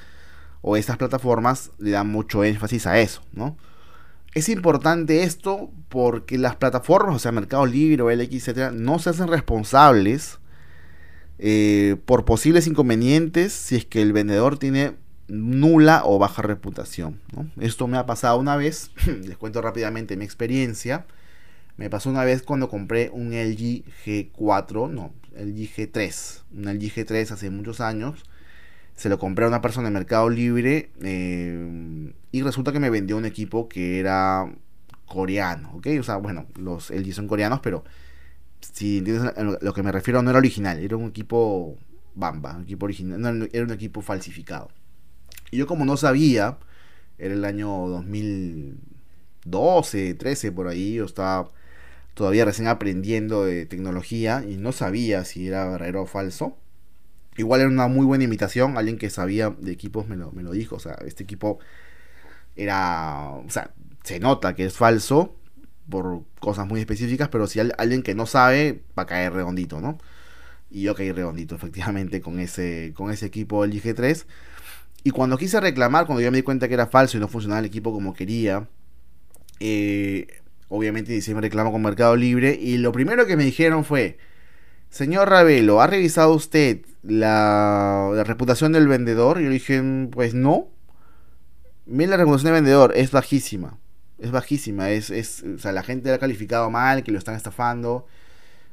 [0.61, 3.57] o esas plataformas le dan mucho énfasis a eso, ¿no?
[4.33, 9.09] Es importante esto porque las plataformas, o sea, Mercado Libre o LX, etcétera, no se
[9.09, 10.39] hacen responsables
[11.39, 14.93] eh, por posibles inconvenientes si es que el vendedor tiene
[15.27, 17.19] nula o baja reputación.
[17.59, 18.91] Esto me ha pasado una vez,
[19.25, 21.05] les cuento rápidamente mi experiencia.
[21.77, 27.31] Me pasó una vez cuando compré un LG G4, no, LG G3, un LG G3
[27.31, 28.23] hace muchos años.
[28.95, 33.17] Se lo compré a una persona en Mercado Libre eh, y resulta que me vendió
[33.17, 34.49] un equipo que era
[35.05, 35.87] coreano, ¿ok?
[35.99, 37.83] O sea, bueno, los LG son coreanos, pero
[38.61, 41.77] si entiendes lo que me refiero, no era original, era un equipo
[42.15, 44.69] bamba, un equipo original, era un equipo falsificado.
[45.51, 46.57] Y yo como no sabía,
[47.17, 51.49] era el año 2012, 13 por ahí, yo estaba
[52.15, 56.57] todavía recién aprendiendo de tecnología y no sabía si era verdadero o falso.
[57.37, 60.51] Igual era una muy buena imitación, alguien que sabía de equipos me lo, me lo
[60.51, 61.59] dijo, o sea, este equipo
[62.55, 63.71] era, o sea,
[64.03, 65.35] se nota que es falso
[65.89, 69.97] por cosas muy específicas, pero si alguien que no sabe va a caer redondito, ¿no?
[70.71, 74.27] Y yo caí redondito, efectivamente, con ese, con ese equipo LG 3.
[75.03, 77.59] Y cuando quise reclamar, cuando yo me di cuenta que era falso y no funcionaba
[77.59, 78.67] el equipo como quería,
[79.59, 80.27] eh,
[80.69, 84.17] obviamente hice un reclamo con Mercado Libre y lo primero que me dijeron fue,
[84.89, 89.41] señor Ravelo, ¿ha revisado usted la, reputación del vendedor?
[89.41, 90.69] Y yo dije, pues no.
[91.85, 93.77] Mira la reputación del vendedor, es bajísima.
[94.17, 97.35] Es bajísima, es, es, o sea, la gente la ha calificado mal, que lo están
[97.35, 98.07] estafando.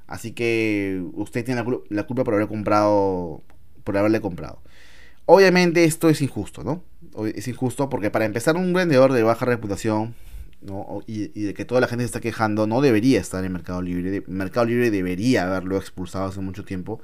[0.06, 3.42] Así que usted tiene la, la culpa por haber comprado,
[3.84, 4.62] por haberle comprado.
[5.26, 6.84] Obviamente esto es injusto, ¿no?
[7.34, 10.14] Es injusto porque para empezar un vendedor de baja reputación
[11.06, 14.22] y, de que toda la gente se está quejando, no debería estar en Mercado Libre.
[14.26, 17.00] Mercado Libre debería haberlo expulsado hace mucho tiempo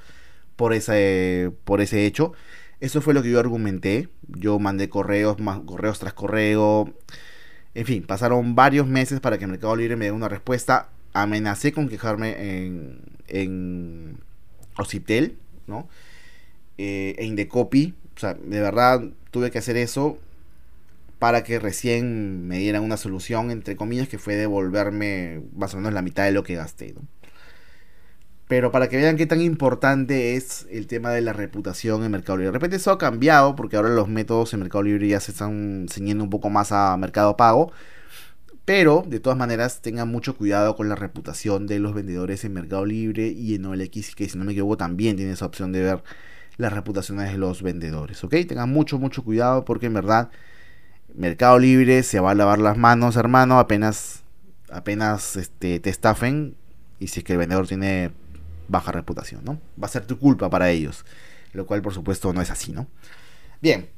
[0.56, 2.32] por ese, por ese hecho.
[2.80, 4.08] Eso fue lo que yo argumenté.
[4.28, 6.94] Yo mandé correos, más, correos tras correo.
[7.74, 10.90] En fin, pasaron varios meses para que Mercado Libre me dé una respuesta.
[11.12, 14.18] Amenacé con quejarme en, en
[14.76, 15.88] Ociptel, ¿no?
[16.76, 17.94] Eh, en Indecopy.
[18.16, 20.18] O sea, de verdad tuve que hacer eso
[21.18, 25.92] para que recién me dieran una solución, entre comillas, que fue devolverme más o menos
[25.92, 26.94] la mitad de lo que gasté.
[28.48, 32.38] Pero para que vean qué tan importante es el tema de la reputación en Mercado
[32.38, 32.46] Libre.
[32.46, 35.86] De repente eso ha cambiado porque ahora los métodos en Mercado Libre ya se están
[35.90, 37.72] ciñendo un poco más a Mercado Pago.
[38.64, 42.86] Pero de todas maneras tengan mucho cuidado con la reputación de los vendedores en Mercado
[42.86, 46.02] Libre y en OLX, que si no me equivoco también tiene esa opción de ver
[46.58, 48.22] las reputaciones de los vendedores.
[48.24, 48.34] ¿Ok?
[48.46, 50.30] Tengan mucho, mucho cuidado porque en verdad
[51.18, 54.22] Mercado Libre se va a lavar las manos, hermano, apenas,
[54.70, 56.54] apenas este, te estafen
[57.00, 58.12] y si es que el vendedor tiene
[58.68, 59.60] baja reputación, ¿no?
[59.82, 61.04] Va a ser tu culpa para ellos,
[61.52, 62.86] lo cual por supuesto no es así, ¿no?
[63.60, 63.88] Bien,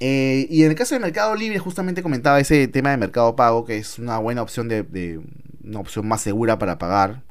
[0.00, 3.66] eh, y en el caso de Mercado Libre, justamente comentaba ese tema de Mercado Pago,
[3.66, 5.20] que es una buena opción de,
[5.62, 7.22] una opción más segura para pagar.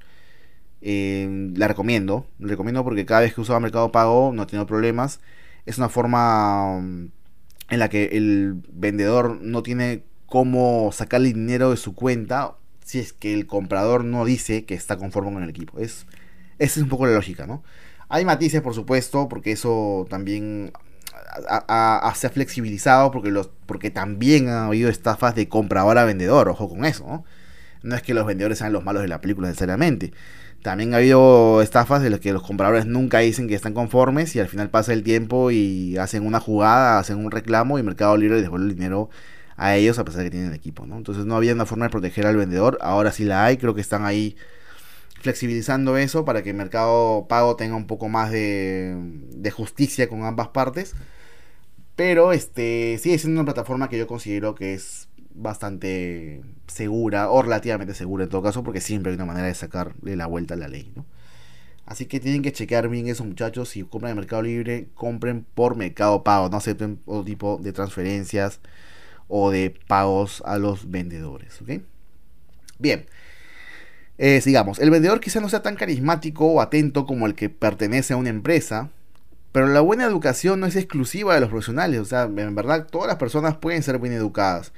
[0.81, 4.67] Eh, la recomiendo, la recomiendo porque cada vez que usaba Mercado Pago no he tenido
[4.67, 5.19] problemas.
[5.65, 7.07] Es una forma mm,
[7.69, 13.13] en la que el vendedor no tiene cómo sacarle dinero de su cuenta si es
[13.13, 15.79] que el comprador no dice que está conforme con el equipo.
[15.79, 16.05] Es,
[16.59, 17.63] esa es un poco la lógica, ¿no?
[18.09, 20.71] Hay matices, por supuesto, porque eso también
[22.15, 26.69] se ha flexibilizado porque, los, porque también ha habido estafas de comprador a vendedor, ojo
[26.69, 27.25] con eso, ¿no?
[27.81, 30.11] No es que los vendedores sean los malos de la película necesariamente.
[30.65, 34.39] También ha habido estafas de las que los compradores nunca dicen que están conformes y
[34.39, 38.37] al final pasa el tiempo y hacen una jugada, hacen un reclamo y Mercado Libre
[38.37, 39.11] les devuelve el dinero
[39.57, 40.97] a ellos a pesar de que tienen equipo, ¿no?
[40.97, 43.81] Entonces no había una forma de proteger al vendedor, ahora sí la hay, creo que
[43.81, 44.37] están ahí
[45.21, 48.95] flexibilizando eso para que el mercado pago tenga un poco más de,
[49.35, 50.95] de justicia con ambas partes.
[51.95, 57.93] Pero este sigue siendo una plataforma que yo considero que es bastante segura, o relativamente
[57.93, 60.67] segura en todo caso, porque siempre hay una manera de sacarle la vuelta a la
[60.67, 61.05] ley, ¿no?
[61.85, 63.69] Así que tienen que chequear bien esos muchachos.
[63.69, 66.49] Si compran en Mercado Libre, compren por Mercado Pago.
[66.49, 68.59] No acepten otro tipo de transferencias
[69.27, 71.61] o de pagos a los vendedores.
[71.61, 71.83] ¿ok?
[72.79, 73.05] Bien.
[74.17, 74.79] Eh, sigamos.
[74.79, 78.29] El vendedor quizá no sea tan carismático o atento como el que pertenece a una
[78.29, 78.89] empresa.
[79.51, 83.07] Pero la buena educación no es exclusiva de los profesionales, o sea, en verdad todas
[83.07, 84.73] las personas pueden ser bien educadas.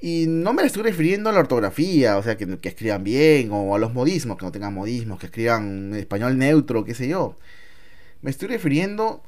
[0.00, 3.78] Y no me estoy refiriendo a la ortografía, o sea, que, escriban bien, o a
[3.78, 7.38] los modismos, que no tengan modismos, que escriban español neutro, qué sé yo.
[8.22, 9.22] Me estoy refiriendo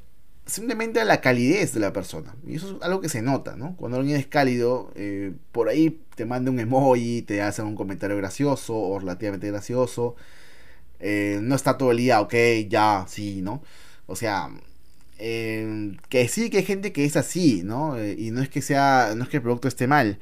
[0.45, 2.35] simplemente a la calidez de la persona.
[2.45, 3.75] Y eso es algo que se nota, ¿no?
[3.77, 8.17] Cuando alguien es cálido, eh, por ahí te manda un emoji, te hace un comentario
[8.17, 10.15] gracioso o relativamente gracioso.
[10.99, 12.33] Eh, no está todo el día, ok,
[12.69, 13.63] ya, sí, ¿no?
[14.07, 14.49] O sea,
[15.19, 17.97] eh, que sí que hay gente que es así, ¿no?
[18.03, 20.19] Y no es que sea, no es que el producto esté mal,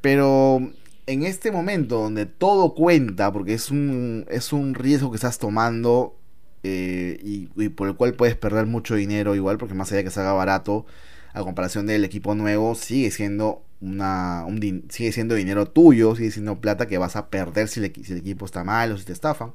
[0.00, 0.70] pero
[1.06, 6.16] en este momento donde todo cuenta, porque es un, es un riesgo que estás tomando
[6.62, 10.10] eh, y, por el cual puedes perder mucho dinero igual, porque más allá de que
[10.10, 10.86] salga barato,
[11.32, 16.60] a comparación del equipo nuevo, sigue siendo una un sigue siendo dinero tuyo, sigue siendo
[16.60, 19.52] plata que vas a perder si, el equipo está mal o si te estafan.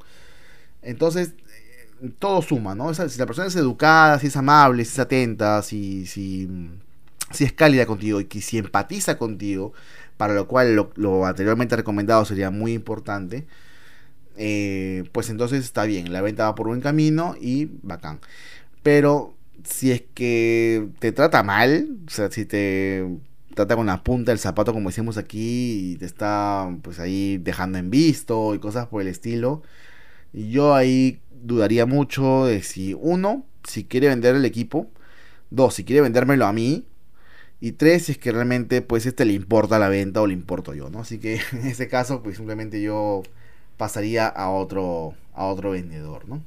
[0.81, 1.34] Entonces,
[2.19, 2.93] todo suma, ¿no?
[2.93, 6.49] si la persona es educada, si es amable, si es atenta, si, si,
[7.31, 9.73] si es cálida contigo y que si empatiza contigo,
[10.17, 13.47] para lo cual lo, anteriormente recomendado sería muy importante,
[14.38, 18.19] eh, pues entonces está bien, la venta va por buen camino y bacán.
[18.84, 23.06] Pero si es que te trata mal, o sea, si te
[23.56, 27.78] trata con la punta del zapato como decimos aquí y te está pues ahí dejando
[27.78, 29.63] en visto y cosas por el estilo,
[30.34, 34.91] yo ahí dudaría mucho de si uno, si quiere vender el equipo,
[35.49, 36.86] dos, si quiere vendérmelo a mí,
[37.65, 40.91] y tres, es que realmente pues este le importa la venta o le importo yo,
[40.91, 40.99] ¿no?
[40.99, 43.23] Así que en ese caso pues simplemente yo
[43.75, 46.43] pasaría a otro, a otro vendedor, ¿no?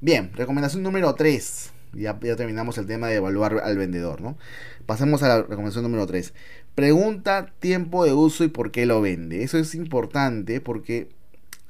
[0.00, 1.72] Bien, recomendación número 3.
[1.92, 4.38] Ya, ya terminamos el tema de evaluar al vendedor, ¿no?
[4.86, 6.32] Pasemos a la recomendación número 3.
[6.74, 9.42] Pregunta tiempo de uso y por qué lo vende.
[9.42, 11.10] Eso es importante porque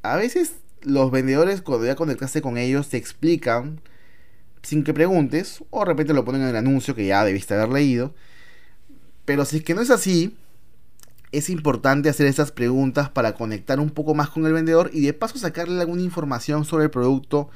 [0.03, 3.81] a veces los vendedores cuando ya conectaste con ellos te explican
[4.63, 7.71] sin que preguntes o de repente lo ponen en el anuncio que ya debiste haber
[7.71, 8.15] leído.
[9.25, 10.37] Pero si es que no es así,
[11.33, 15.13] es importante hacer esas preguntas para conectar un poco más con el vendedor y de
[15.13, 17.51] paso sacarle alguna información sobre el producto,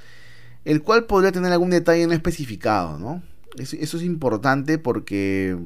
[0.65, 3.23] el cual podría tener algún detalle no especificado, ¿no?
[3.57, 5.57] Eso, eso es importante porque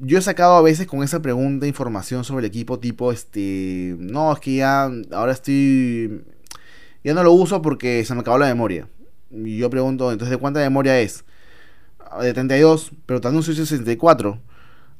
[0.00, 4.32] yo he sacado a veces con esa pregunta información sobre el equipo tipo, este, no,
[4.32, 6.24] es que ya ahora estoy,
[7.04, 8.88] ya no lo uso porque se me acabó la memoria.
[9.30, 11.24] Y yo pregunto, entonces, ¿de cuánta memoria es?
[11.98, 14.40] Ah, de 32, pero te anuncio 64.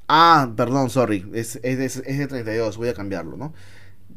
[0.08, 3.54] Ah, perdón, sorry, es, es, de, es de 32, voy a cambiarlo, ¿no?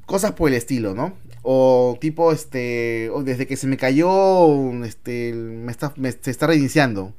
[0.05, 1.13] Cosas por el estilo, ¿no?
[1.43, 7.15] O tipo, este, desde que se me cayó, este, me está, se está reiniciando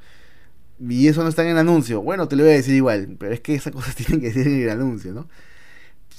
[0.81, 2.01] y eso no está en el anuncio.
[2.03, 4.47] Bueno, te lo voy a decir igual, pero es que esas cosas tienen que decir
[4.47, 5.29] en el anuncio, ¿no?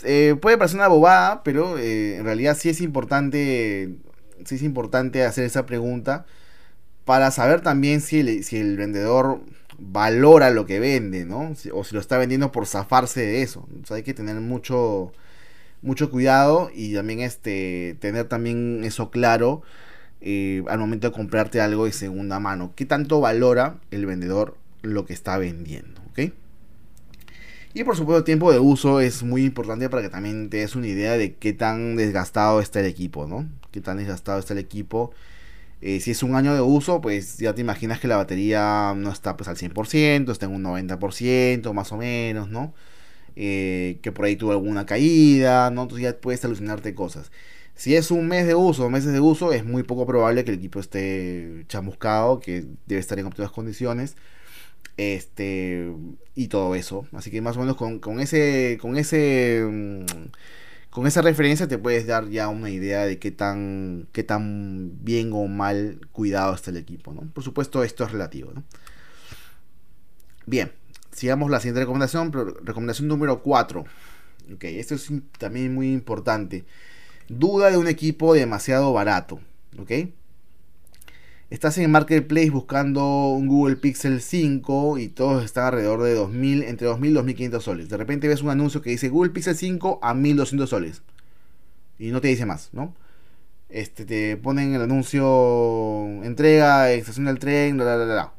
[0.04, 3.96] Eh, puede parecer una bobada, pero eh, en realidad sí es importante,
[4.46, 6.26] sí es importante hacer esa pregunta
[7.06, 9.42] para saber también si el, si el vendedor
[9.78, 11.54] valora lo que vende, ¿no?
[11.74, 13.68] o si lo está vendiendo por zafarse de eso.
[13.90, 15.12] hay que tener mucho,
[15.82, 19.64] mucho cuidado y también este, tener también eso claro
[20.22, 22.74] eh, al momento de comprarte algo de segunda mano.
[22.76, 26.02] ¿Qué tanto valora el vendedor lo que está vendiendo?
[27.74, 30.76] Y por supuesto, el tiempo de uso es muy importante para que también te des
[30.76, 33.48] una idea de qué tan desgastado está el equipo, ¿no?
[33.72, 35.12] Qué tan desgastado está el equipo.
[35.82, 39.12] Eh, si es un año de uso, pues ya te imaginas que la batería no
[39.12, 42.74] está pues al 100%, está en un 90% más o menos, ¿no?
[43.36, 45.84] Eh, que por ahí tuvo alguna caída, ¿no?
[45.84, 47.32] Entonces ya puedes alucinarte cosas.
[47.76, 50.58] Si es un mes de uso, meses de uso, es muy poco probable que el
[50.58, 54.16] equipo esté chamuscado, que debe estar en óptimas condiciones.
[54.98, 55.92] Este,
[56.36, 57.08] y todo eso.
[57.14, 60.06] Así que más o menos con, ese, con ese, mm,
[60.92, 65.32] con esa referencia te puedes dar ya una idea de qué tan, qué tan bien
[65.34, 67.22] o mal cuidado está el equipo, ¿no?
[67.34, 68.54] Por supuesto, esto es relativo,
[70.46, 70.72] Bien,
[71.12, 73.86] sigamos la siguiente recomendación, recomendación número 4.
[74.54, 76.66] Ok, esto es también muy importante.
[77.30, 79.40] Duda de un equipo demasiado barato,
[79.80, 79.92] ¿ok?
[81.52, 86.88] Estás en Marketplace buscando un Google Pixel 5 y todos están alrededor de 2000, entre
[86.88, 87.90] 2000 y 2500 soles.
[87.90, 91.02] De repente ves un anuncio que dice Google Pixel 5 a 1200 soles.
[92.00, 92.96] Y no te dice más, ¿no?
[93.68, 98.34] Este, te ponen el anuncio entrega, estación del tren, bla, bla, bla,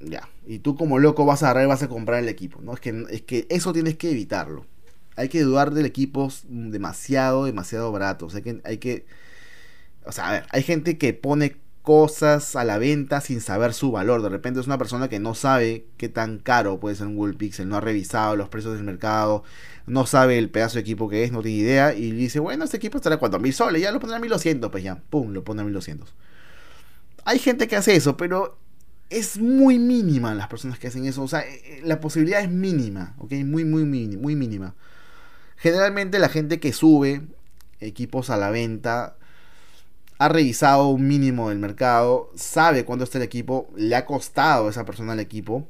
[0.00, 0.28] Ya.
[0.48, 2.74] Y tú como loco vas a agarrar y vas a comprar el equipo, ¿no?
[2.74, 4.66] Es que, es que eso tienes que evitarlo.
[5.14, 8.26] Hay que dudar del equipo demasiado, demasiado barato.
[8.26, 9.06] O sea, que hay que...
[10.04, 11.56] O sea, a ver, hay gente que pone
[11.88, 14.20] cosas a la venta sin saber su valor.
[14.20, 17.32] De repente es una persona que no sabe qué tan caro puede ser un Google
[17.32, 19.42] Pixel, no ha revisado los precios del mercado,
[19.86, 22.76] no sabe el pedazo de equipo que es, no tiene idea y dice, bueno, este
[22.76, 25.62] equipo estará cuánto, mil soles, ya lo pondrá a 1200, pues ya, pum, lo pone
[25.62, 26.12] a 1200.
[27.24, 28.58] Hay gente que hace eso, pero
[29.08, 32.50] es muy mínima las personas que hacen eso, o sea, eh, eh, la posibilidad es
[32.50, 33.32] mínima, ¿ok?
[33.46, 34.74] Muy, muy, muy mínima.
[35.56, 37.22] Generalmente la gente que sube
[37.80, 39.17] equipos a la venta
[40.18, 44.70] ha revisado un mínimo del mercado, sabe cuánto está el equipo, le ha costado a
[44.70, 45.68] esa persona el equipo.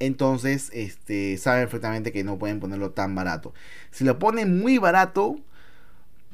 [0.00, 3.54] Entonces, este, sabe perfectamente que no pueden ponerlo tan barato.
[3.92, 5.36] Si lo ponen muy barato,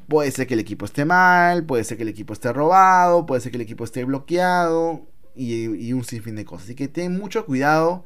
[0.07, 3.41] puede ser que el equipo esté mal, puede ser que el equipo esté robado, puede
[3.41, 6.65] ser que el equipo esté bloqueado y, y un sinfín de cosas.
[6.65, 8.05] Así que ten mucho cuidado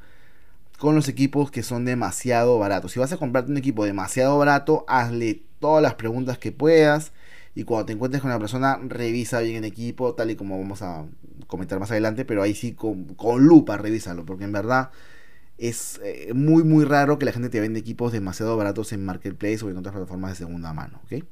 [0.80, 2.92] con los equipos que son demasiado baratos.
[2.92, 7.14] Si vas a comprarte un equipo demasiado barato, hazle todas las preguntas que puedas
[7.56, 10.82] y cuando te encuentres con una persona, revisa bien el equipo, tal y como vamos
[10.82, 11.06] a
[11.48, 14.92] comentar más adelante, pero ahí sí con, lupa revísalo, porque en verdad
[15.58, 19.64] es eh, muy muy raro que la gente te venda equipos demasiado baratos en Marketplace
[19.64, 21.24] o en otras plataformas de segunda mano, ¿ok?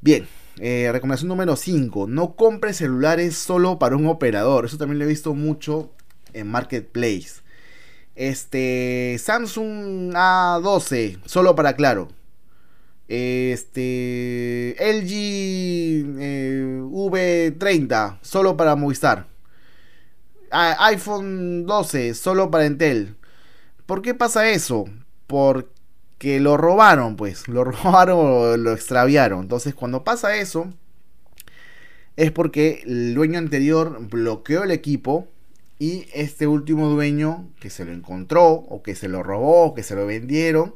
[0.00, 0.26] Bien,
[0.58, 5.08] eh, recomendación número 5, no compres celulares solo para un operador, eso también lo he
[5.08, 5.92] visto mucho
[6.32, 7.42] en Marketplace.
[8.14, 12.08] Este Samsung A12, solo para claro.
[13.10, 14.76] Este.
[14.78, 15.10] LG
[16.20, 19.26] eh, V30, solo para Movistar.
[20.52, 23.16] iPhone 12, solo para Intel.
[23.86, 24.84] ¿Por qué pasa eso?
[25.26, 27.48] Porque lo robaron, pues.
[27.48, 29.40] Lo robaron o lo extraviaron.
[29.40, 30.72] Entonces, cuando pasa eso,
[32.16, 35.26] es porque el dueño anterior bloqueó el equipo.
[35.80, 39.82] Y este último dueño que se lo encontró, o que se lo robó, o que
[39.82, 40.74] se lo vendieron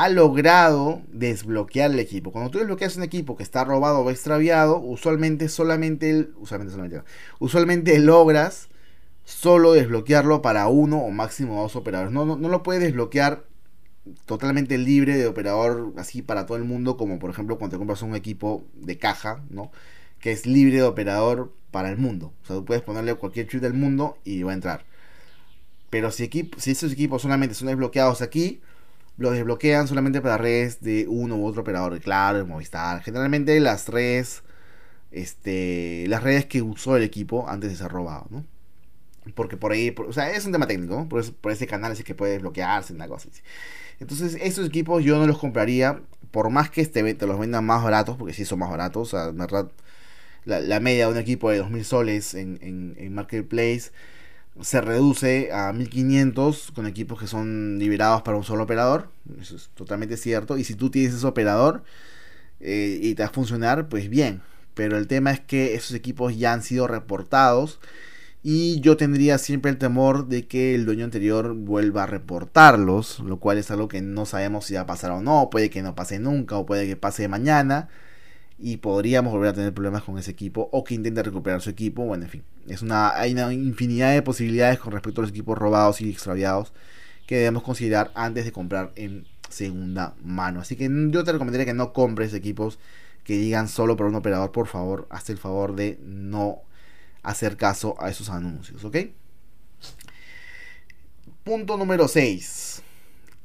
[0.00, 2.32] ha logrado desbloquear el equipo.
[2.32, 7.02] Cuando tú desbloqueas un equipo que está robado o extraviado, usualmente solamente, usualmente, solamente
[7.38, 8.70] usualmente logras
[9.24, 12.12] solo desbloquearlo para uno o máximo dos operadores.
[12.14, 13.44] No, no, lo puedes desbloquear
[14.24, 18.00] totalmente libre de operador así para todo el mundo, como por ejemplo cuando te compras
[18.00, 19.70] un equipo de caja, ¿no?
[20.18, 22.32] Que es libre de operador para el mundo.
[22.42, 24.86] O sea, tú puedes ponerle cualquier chip del mundo y va a entrar.
[25.90, 28.62] Pero si, si esos equipos solamente son desbloqueados aquí,
[29.20, 33.02] lo desbloquean solamente para redes de uno u otro operador, claro, de Movistar.
[33.02, 34.42] Generalmente las redes,
[35.10, 38.46] este, las redes que usó el equipo antes de ser robado, ¿no?
[39.34, 41.06] Porque por ahí, o sea, es un tema técnico, ¿no?
[41.06, 43.42] por, por, ese canal es que puede desbloquearse, una cosa así.
[44.00, 47.84] Entonces, esos equipos yo no los compraría, por más que este, te los vendan más
[47.84, 49.70] baratos, porque sí son más baratos, o sea, verdad,
[50.46, 53.90] la, media de un equipo de 2000 soles en, en, en Marketplace
[54.62, 59.10] se reduce a 1500 con equipos que son liberados para un solo operador.
[59.40, 60.58] Eso es totalmente cierto.
[60.58, 61.82] Y si tú tienes ese operador
[62.60, 64.42] eh, y te va a funcionar, pues bien.
[64.74, 67.80] Pero el tema es que esos equipos ya han sido reportados.
[68.42, 73.20] Y yo tendría siempre el temor de que el dueño anterior vuelva a reportarlos.
[73.20, 75.48] Lo cual es algo que no sabemos si va a pasar o no.
[75.50, 77.88] Puede que no pase nunca o puede que pase mañana
[78.60, 82.04] y podríamos volver a tener problemas con ese equipo o que intente recuperar su equipo.
[82.04, 85.56] Bueno, en fin, es una, hay una infinidad de posibilidades con respecto a los equipos
[85.56, 86.72] robados y extraviados
[87.26, 90.60] que debemos considerar antes de comprar en segunda mano.
[90.60, 92.78] Así que yo te recomendaría que no compres equipos
[93.24, 94.52] que digan solo para un operador.
[94.52, 96.62] Por favor, hazte el favor de no
[97.22, 98.96] hacer caso a esos anuncios, ¿ok?
[101.44, 102.82] Punto número 6.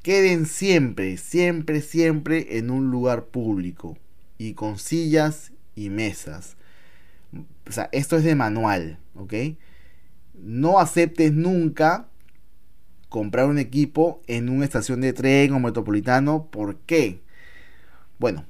[0.02, 3.96] Queden siempre, siempre, siempre en un lugar público
[4.38, 6.56] y con sillas y mesas.
[7.68, 9.34] O sea, esto es de manual, ¿ok?
[10.34, 12.08] No aceptes nunca
[13.08, 16.46] comprar un equipo en una estación de tren o metropolitano.
[16.50, 17.22] ¿Por qué?
[18.18, 18.44] Bueno,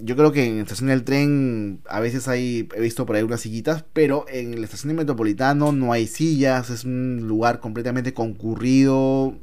[0.00, 3.22] yo creo que en la estación del tren a veces hay, he visto por ahí
[3.22, 8.12] unas sillitas, pero en la estación de metropolitano no hay sillas, es un lugar completamente
[8.14, 9.36] concurrido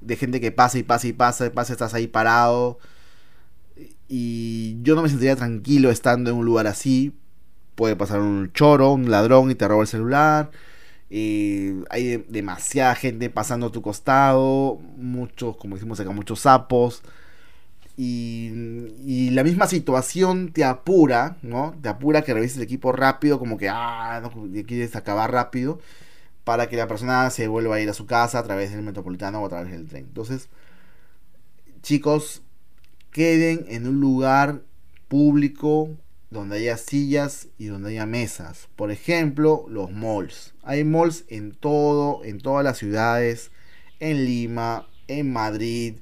[0.00, 2.78] de gente que pasa y pasa y pasa, pasa, estás ahí parado.
[4.12, 7.14] Y yo no me sentiría tranquilo estando en un lugar así.
[7.76, 10.50] Puede pasar un choro, un ladrón y te roba el celular.
[11.10, 14.80] Eh, hay demasiada gente pasando a tu costado.
[14.96, 17.02] Muchos, como decimos acá, muchos sapos.
[17.96, 21.76] Y, la misma situación te apura, ¿no?
[21.80, 24.30] Te apura que revises el equipo rápido, como que, ah, no,
[24.66, 25.80] quieres acabar rápido,
[26.44, 29.40] para que la persona se vuelva a ir a su casa a través del metropolitano
[29.42, 30.06] o a través del tren.
[30.06, 30.48] Entonces,
[31.82, 32.42] chicos,
[33.10, 34.62] queden en un lugar
[35.08, 35.90] público
[36.30, 38.68] donde haya sillas y donde haya mesas.
[38.76, 40.54] Por ejemplo, los malls.
[40.62, 43.50] Hay malls en todo, en todas las ciudades,
[43.98, 45.94] en Lima, en Madrid,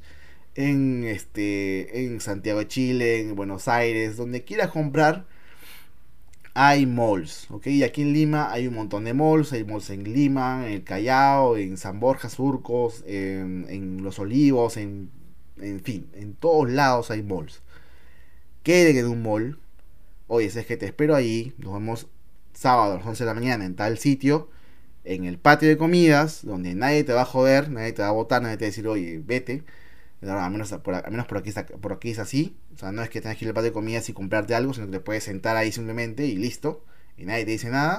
[0.54, 5.26] en este en Santiago de Chile, en Buenos Aires, donde quieras comprar
[6.60, 7.68] hay malls, ¿ok?
[7.68, 10.82] Y aquí en Lima hay un montón de malls, hay malls en Lima, en el
[10.82, 15.08] Callao, en San Borja, Surcos, en, Los Olivos, en,
[15.60, 17.62] en fin, en todos lados hay malls.
[18.62, 19.58] Queden en un mall,
[20.26, 22.06] oye, es que te espero ahí, nos vemos
[22.52, 24.50] sábado a las 11 de la mañana en tal sitio,
[25.04, 28.12] en el patio de comidas, donde nadie te va a joder, nadie te va a
[28.12, 29.64] votar, nadie te va a decir, oye, vete
[30.22, 32.56] al menos por, menos por aquí, por aquí es así.
[32.74, 34.74] O sea, no es que tengas que ir al patio de comidas y comprarte algo,
[34.74, 36.84] sino que te puedes sentar ahí simplemente y listo.
[37.16, 37.98] Y nadie te dice nada.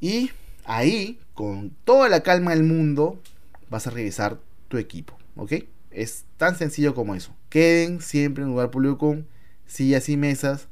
[0.00, 0.30] Y
[0.64, 3.20] ahí, con toda la calma del mundo,
[3.68, 4.38] vas a revisar
[4.68, 5.18] tu equipo.
[5.36, 5.52] ¿Ok?
[5.92, 7.34] Es tan sencillo como eso.
[7.48, 9.28] Queden siempre en un lugar público con
[9.66, 10.68] sillas y mesas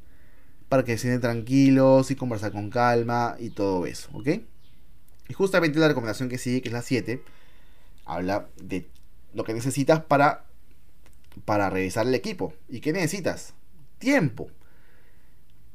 [0.68, 4.08] para que sienten tranquilos y conversar con calma y todo eso.
[4.12, 4.28] ¿Ok?
[5.28, 7.22] Y justamente la recomendación que sigue, que es la 7,
[8.04, 8.88] habla de
[9.34, 10.44] lo que necesitas para,
[11.44, 12.54] para revisar el equipo.
[12.68, 13.54] ¿Y qué necesitas?
[13.98, 14.50] Tiempo.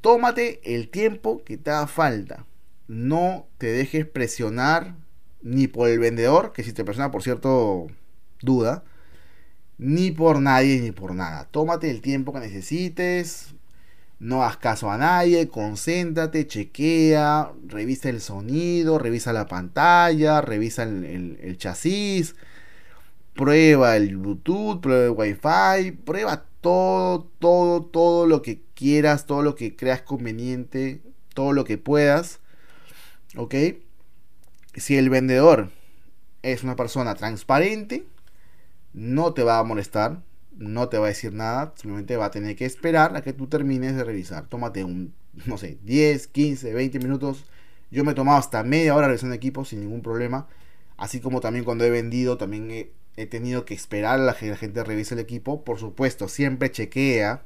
[0.02, 2.46] Tómate el tiempo que te haga falta.
[2.88, 4.96] No te dejes presionar
[5.42, 7.88] ni por el vendedor, que si te presiona, por cierto,
[8.42, 8.84] duda,
[9.78, 11.46] ni por nadie ni por nada.
[11.52, 13.56] Tómate el tiempo que necesites.
[14.18, 21.58] No hagas caso a nadie, concéntrate, chequea, revisa el sonido, revisa la pantalla, revisa el
[21.58, 22.36] chasis,
[23.36, 29.56] prueba el Bluetooth, prueba el Wi-Fi, prueba todo, todo, todo lo que quieras, todo lo
[29.56, 31.02] que creas conveniente,
[31.34, 32.40] todo lo que puedas.
[33.36, 33.54] ¿Ok?
[34.76, 35.70] Si el vendedor
[36.42, 38.06] es una persona transparente,
[38.96, 40.24] no te va a molestar,
[40.58, 43.48] no te va a decir nada, simplemente va a tener que esperar a que tú
[43.48, 44.48] termines de revisar.
[44.48, 45.14] Tómate un,
[45.46, 47.46] no sé, 10, 15, 20 minutos.
[47.92, 50.48] Yo me he tomado hasta media hora revisando equipos sin ningún problema.
[50.98, 52.72] Así como también cuando he vendido, también
[53.18, 55.66] he tenido que esperar a que la gente revise el equipo.
[55.66, 57.44] Por supuesto, siempre chequea,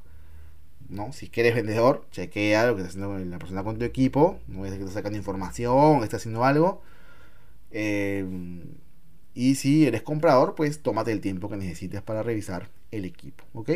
[0.88, 1.14] ¿no?
[1.14, 4.40] Si quieres vendedor, chequea lo que está haciendo la persona con tu equipo.
[4.48, 6.84] No es que está sacando información, está haciendo algo.
[7.72, 8.24] Eh,
[9.34, 13.72] y si eres comprador, pues tómate el tiempo que necesites para revisar el equipo, ¿ok?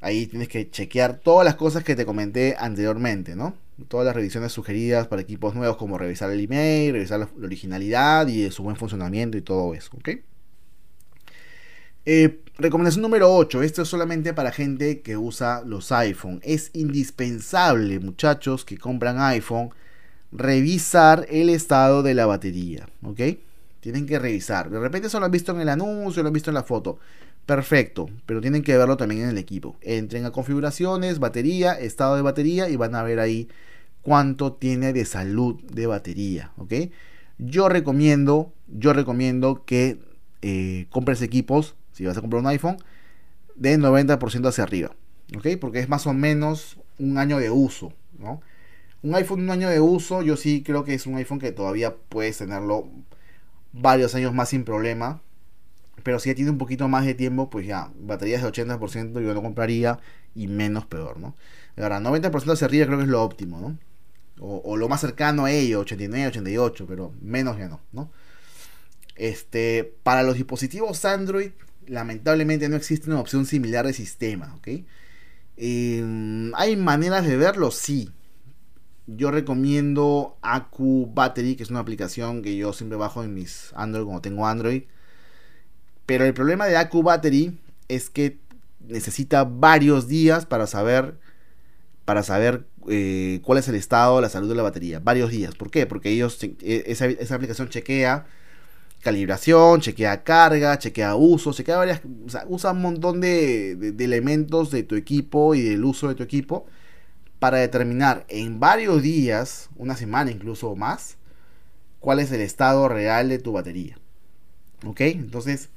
[0.00, 3.54] Ahí tienes que chequear todas las cosas que te comenté anteriormente, ¿no?
[3.88, 8.50] Todas las revisiones sugeridas para equipos nuevos, como revisar el email, revisar la, originalidad y
[8.50, 10.10] su buen funcionamiento y todo eso, ¿ok?
[12.06, 13.62] Eh, recomendación número 8.
[13.62, 16.40] Esto es solamente para gente que usa los iPhone.
[16.44, 19.70] Es indispensable, muchachos, que compran iPhone,
[20.30, 23.20] revisar el estado de la batería, ¿ok?
[23.84, 24.70] Tienen que revisar.
[24.70, 26.98] De repente eso lo han visto en el anuncio, lo han visto en la foto.
[27.44, 29.76] Perfecto, pero tienen que verlo también en el equipo.
[29.82, 33.46] Entren a configuraciones, batería, estado de batería y van a ver ahí
[34.00, 36.72] cuánto tiene de salud de batería, ¿ok?
[37.36, 39.98] Yo recomiendo, yo recomiendo que
[40.40, 42.78] eh, compres equipos, si vas a comprar un iPhone,
[43.54, 44.92] de 90% hacia arriba,
[45.36, 45.58] ¿ok?
[45.60, 48.40] Porque es más o menos un año de uso, ¿no?
[49.02, 51.94] Un iPhone un año de uso, yo sí creo que es un iPhone que todavía
[52.08, 52.88] puedes tenerlo
[53.74, 55.20] varios años más sin problema,
[56.02, 59.34] pero si ya tiene un poquito más de tiempo, pues ya, baterías de 80% yo
[59.34, 59.98] no compraría
[60.34, 61.34] y menos peor, ¿no?
[61.76, 63.78] Ahora, 90% hacia arriba creo que es lo óptimo, ¿no?
[64.40, 68.10] O, lo más cercano a ello, 89, 88, pero menos ya no, ¿no?
[69.14, 71.52] Este, para los dispositivos Android,
[71.86, 74.68] lamentablemente no existe una opción similar de sistema, ¿ok?
[75.56, 77.70] Em, ¿Hay maneras de verlo?
[77.70, 78.10] Sí.
[79.06, 84.04] Yo recomiendo Acu Battery, que es una aplicación que yo siempre bajo en mis Android,
[84.04, 84.84] como tengo Android.
[86.06, 88.38] Pero el problema de Acu Battery es que
[88.86, 91.18] necesita varios días para saber
[92.04, 95.00] para saber eh, cuál es el estado de la salud de la batería.
[95.00, 95.54] Varios días.
[95.54, 95.86] ¿Por qué?
[95.86, 98.26] Porque ellos e, esa, aplicación chequea
[99.00, 104.70] calibración, chequea carga, chequea uso, chequea varias, o sea, usa un montón de, de, elementos
[104.70, 106.66] de tu equipo y del uso de tu equipo
[107.44, 111.18] para determinar en varios días, una semana incluso más,
[112.00, 113.98] cuál es el estado real de tu batería.
[114.86, 115.02] ¿Ok?
[115.02, 115.68] Entonces,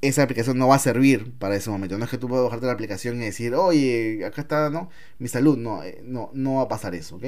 [0.00, 1.96] esa aplicación no va a servir para ese momento.
[1.96, 4.90] No es que tú puedas bajarte la aplicación y decir, oye, acá está, ¿no?
[5.20, 5.56] Mi salud.
[5.56, 7.26] No, eh, no, no va a pasar eso, ¿ok?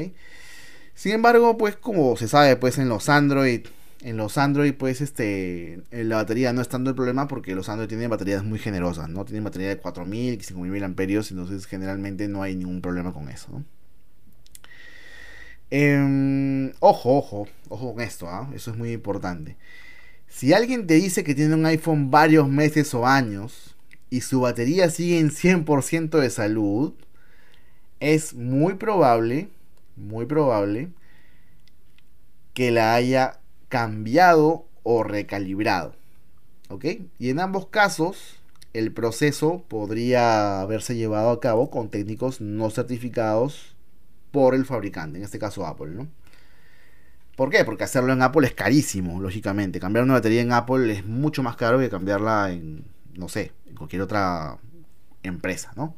[0.97, 3.69] Sin embargo, pues como se sabe, pues en los Android
[4.03, 7.89] en los Android, pues, este, la batería no es tanto el problema porque los Android
[7.89, 9.25] tienen baterías muy generosas, ¿no?
[9.25, 13.63] Tienen batería de 4000, 5000 amperios, entonces generalmente no hay ningún problema con eso.
[15.71, 18.51] Em, ojo, ojo, ojo con esto, ¿ah?
[18.55, 19.57] Eso es muy importante.
[20.29, 23.77] Si alguien te dice que tiene un iPhone varios meses o años
[24.11, 26.95] y su batería sigue en 100% de salud,
[28.01, 29.49] es muy probable,
[29.97, 30.91] muy probable
[32.55, 33.40] que la haya
[33.71, 35.95] cambiado o recalibrado.
[36.69, 36.85] ¿Ok?
[37.19, 38.37] Y en ambos casos,
[38.75, 43.75] el proceso podría haberse llevado a cabo con técnicos no certificados
[44.31, 46.09] por el fabricante, en este caso Apple, ¿no?
[47.37, 47.65] ¿Por qué?
[47.65, 49.81] Porque hacerlo en Apple es carísimo, lógicamente.
[49.81, 53.77] Cambiar una batería en Apple es mucho más caro que cambiarla en, no sé, en
[53.77, 54.59] cualquier otra
[55.23, 55.97] empresa, ¿no?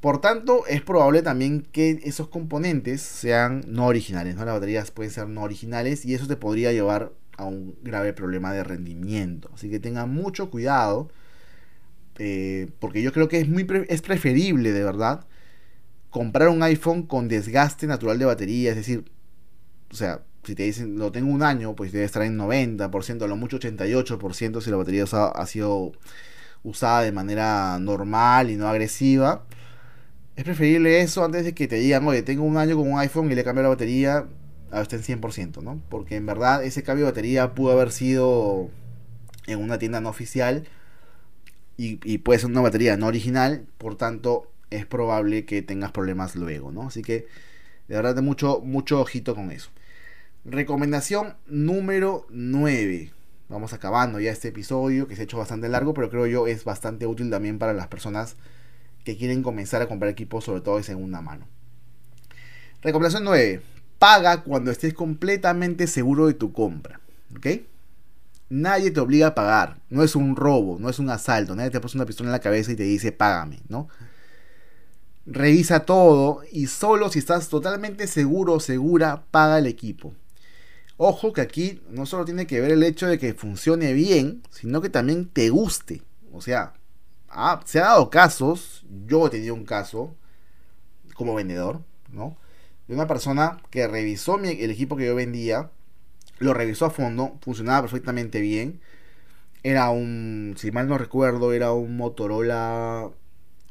[0.00, 4.44] Por tanto, es probable también que esos componentes sean no originales, ¿no?
[4.44, 8.52] Las baterías pueden ser no originales y eso te podría llevar a un grave problema
[8.52, 9.50] de rendimiento.
[9.54, 11.10] Así que tenga mucho cuidado,
[12.18, 15.26] eh, porque yo creo que es, muy es preferible, de verdad,
[16.10, 19.04] comprar un iPhone con desgaste natural de batería, es decir,
[19.90, 23.26] o sea, si te dicen lo tengo un año, pues debe estar en 90%, a
[23.26, 25.92] lo mucho 88% si la batería ha sido
[26.62, 29.44] usada de manera normal y no agresiva
[30.38, 33.30] es preferible eso antes de que te digan, oye, tengo un año con un iPhone
[33.32, 34.28] y le cambio la batería,
[34.70, 35.82] a está en 100%, ¿no?
[35.88, 38.70] Porque en verdad ese cambio de batería pudo haber sido
[39.48, 40.68] en una tienda no oficial
[41.76, 46.70] y, puede ser una batería no original, por tanto es probable que tengas problemas luego,
[46.70, 46.86] ¿no?
[46.86, 47.26] Así que
[47.88, 49.70] de verdad de mucho, mucho ojito con eso.
[50.44, 53.10] Recomendación número 9.
[53.48, 56.62] Vamos acabando ya este episodio que se ha hecho bastante largo, pero creo yo es
[56.62, 58.36] bastante útil también para las personas
[59.08, 61.48] que quieren comenzar a comprar equipos, sobre todo de segunda mano.
[62.82, 63.62] Recomendación 9.
[63.98, 67.00] Paga cuando estés completamente seguro de tu compra.
[67.34, 67.46] ¿Ok?
[68.50, 69.78] Nadie te obliga a pagar.
[69.88, 71.56] No es un robo, no es un asalto.
[71.56, 73.88] Nadie te pone una pistola en la cabeza y te dice págame, ¿no?
[75.24, 80.12] Revisa todo y solo si estás totalmente seguro o segura, paga el equipo.
[80.98, 84.82] Ojo que aquí no solo tiene que ver el hecho de que funcione bien, sino
[84.82, 86.02] que también te guste.
[86.30, 86.74] O sea,
[87.30, 90.16] Ah, se ha dado casos, yo he tenido un caso
[91.14, 92.36] como vendedor, ¿no?
[92.86, 95.70] De una persona que revisó el equipo que yo vendía,
[96.38, 98.80] lo revisó a fondo, funcionaba perfectamente bien.
[99.62, 103.10] Era un, si mal no recuerdo, era un Motorola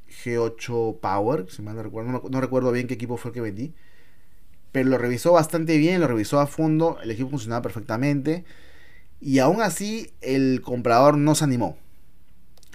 [0.09, 3.73] G8 Power, si mal no recuerdo, no, recuerdo bien qué equipo fue el que vendí.
[4.71, 8.45] Pero lo revisó bastante bien, lo revisó a fondo, el equipo funcionaba perfectamente.
[9.21, 11.77] Y aún así el comprador no se animó.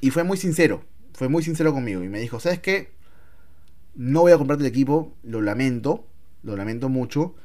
[0.03, 0.83] Y fue muy sincero,
[1.15, 2.91] fue muy sincero conmigo y me dijo, ¿sabes qué?
[3.95, 6.09] No voy a comprarte el equipo, lo lamento,
[6.43, 7.37] lo lamento mucho,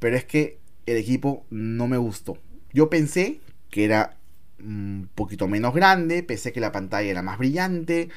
[0.00, 2.36] pero es que el equipo no me gustó.
[2.72, 3.40] Yo pensé
[3.70, 4.16] que era
[4.58, 8.08] un poquito menos grande, pensé que la pantalla era más brillante,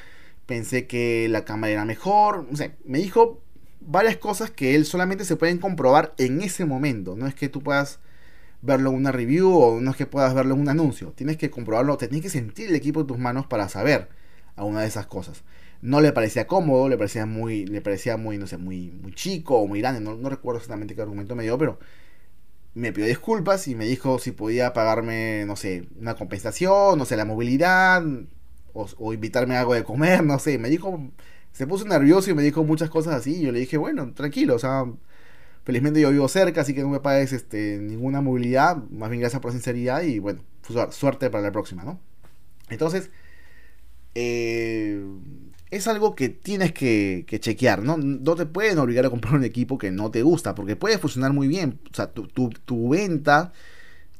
[0.44, 3.40] pensé que la cámara era mejor, o sea, me dijo
[3.80, 7.62] varias cosas que él solamente se pueden comprobar en ese momento, no es que tú
[7.62, 8.00] puedas
[8.62, 11.12] verlo en una review o no es que puedas verlo en un anuncio.
[11.12, 14.08] Tienes que comprobarlo, tienes que sentir el equipo en tus manos para saber
[14.56, 15.44] alguna de esas cosas.
[15.82, 19.58] No le parecía cómodo, le parecía muy, le parecía muy, no sé, muy, muy chico
[19.58, 20.00] o muy grande.
[20.00, 21.78] No, no recuerdo exactamente qué argumento me dio, pero
[22.74, 27.16] me pidió disculpas y me dijo si podía pagarme, no sé, una compensación, no sé,
[27.16, 28.02] la movilidad
[28.72, 30.58] o, o invitarme a algo de comer, no sé.
[30.58, 31.00] Me dijo,
[31.52, 33.36] se puso nervioso y me dijo muchas cosas así.
[33.36, 34.84] Y yo le dije, bueno, tranquilo, o sea,
[35.68, 38.78] Felizmente yo vivo cerca, así que no me pagues este, ninguna movilidad.
[38.90, 40.40] Más bien gracias por la sinceridad y bueno,
[40.92, 42.00] suerte para la próxima, ¿no?
[42.70, 43.10] Entonces,
[44.14, 44.98] eh,
[45.70, 47.98] es algo que tienes que, chequear, ¿no?
[47.98, 51.34] No te pueden obligar a comprar un equipo que no te gusta, porque puede funcionar
[51.34, 51.78] muy bien.
[51.92, 53.52] O sea, tu, venta,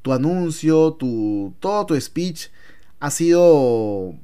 [0.03, 2.49] tu anuncio, tu, todo tu speech
[3.01, 4.15] ha sido,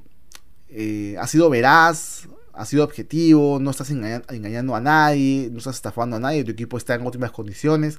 [0.68, 2.23] eh, ha sido veraz,
[2.56, 6.76] has sido objetivo, no estás engañando a nadie, no estás estafando a nadie, tu equipo
[6.76, 7.98] está en óptimas condiciones.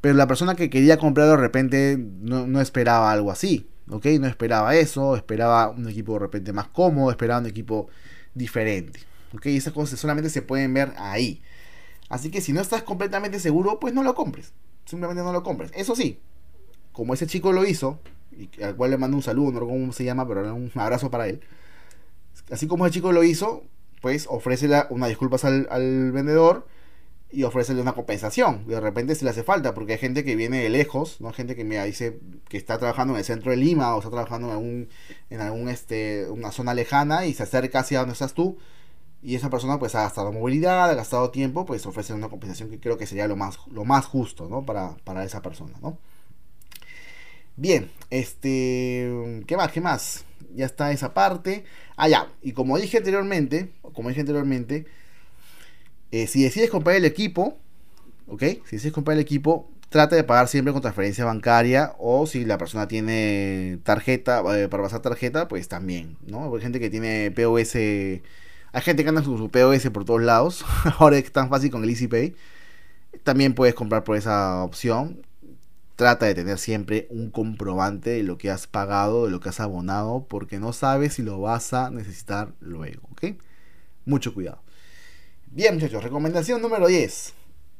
[0.00, 4.06] Pero la persona que quería comprar de repente no, esperaba algo así, ¿ok?
[4.20, 7.88] No esperaba eso, esperaba un equipo de repente más cómodo, esperaba un equipo
[8.34, 9.00] diferente,
[9.34, 9.46] ¿ok?
[9.46, 11.42] Esas cosas solamente se pueden ver ahí.
[12.10, 14.52] Así que si no estás completamente seguro, pues no lo compres.
[14.84, 15.70] Simplemente no lo compres.
[15.74, 16.20] Eso sí,
[16.92, 17.98] como ese chico lo hizo,
[18.36, 21.10] y al cual le mando un saludo, no recuerdo cómo se llama, pero un abrazo
[21.10, 21.40] para él.
[22.50, 23.64] Así como ese chico lo hizo,
[24.00, 26.66] pues ofrece una disculpas al, al vendedor
[27.34, 28.66] y ofrecerle una compensación.
[28.66, 31.32] De repente se le hace falta, porque hay gente que viene de lejos, ¿no?
[31.32, 34.48] Gente que me dice que está trabajando en el centro de Lima o está trabajando
[34.48, 34.88] en algún,
[35.30, 38.56] en algún este, una zona lejana y se acerca hacia donde estás tú.
[39.22, 42.78] Y esa persona pues ha gastado movilidad, ha gastado tiempo, pues ofrece una compensación que
[42.78, 44.64] creo que sería lo más, lo más justo, ¿no?
[44.64, 45.98] Para, para esa persona, ¿no?
[47.56, 49.70] Bien, este, ¿qué más?
[49.72, 50.24] ¿Qué más?
[50.54, 51.64] Ya está esa parte.
[51.96, 54.86] Ah, ya, y como dije anteriormente, como dije anteriormente,
[56.10, 57.56] eh, si decides comprar el equipo,
[58.28, 58.42] ¿ok?
[58.42, 62.58] Si decides comprar el equipo, trata de pagar siempre con transferencia bancaria o si la
[62.58, 66.52] persona tiene tarjeta, eh, para pasar tarjeta, pues también, ¿no?
[66.54, 70.64] Hay gente que tiene POS, hay gente que anda con su POS por todos lados,
[70.98, 72.34] ahora es tan fácil con el EasyPay,
[73.22, 75.23] también puedes comprar por esa opción.
[75.96, 79.60] Trata de tener siempre un comprobante de lo que has pagado, de lo que has
[79.60, 83.36] abonado, porque no sabes si lo vas a necesitar luego, ¿ok?
[84.04, 84.60] Mucho cuidado.
[85.46, 87.32] Bien, muchachos, recomendación número 10.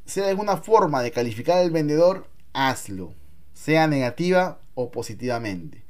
[0.06, 3.14] Si hay alguna forma de calificar al vendedor, hazlo,
[3.52, 5.82] sea negativa o positivamente.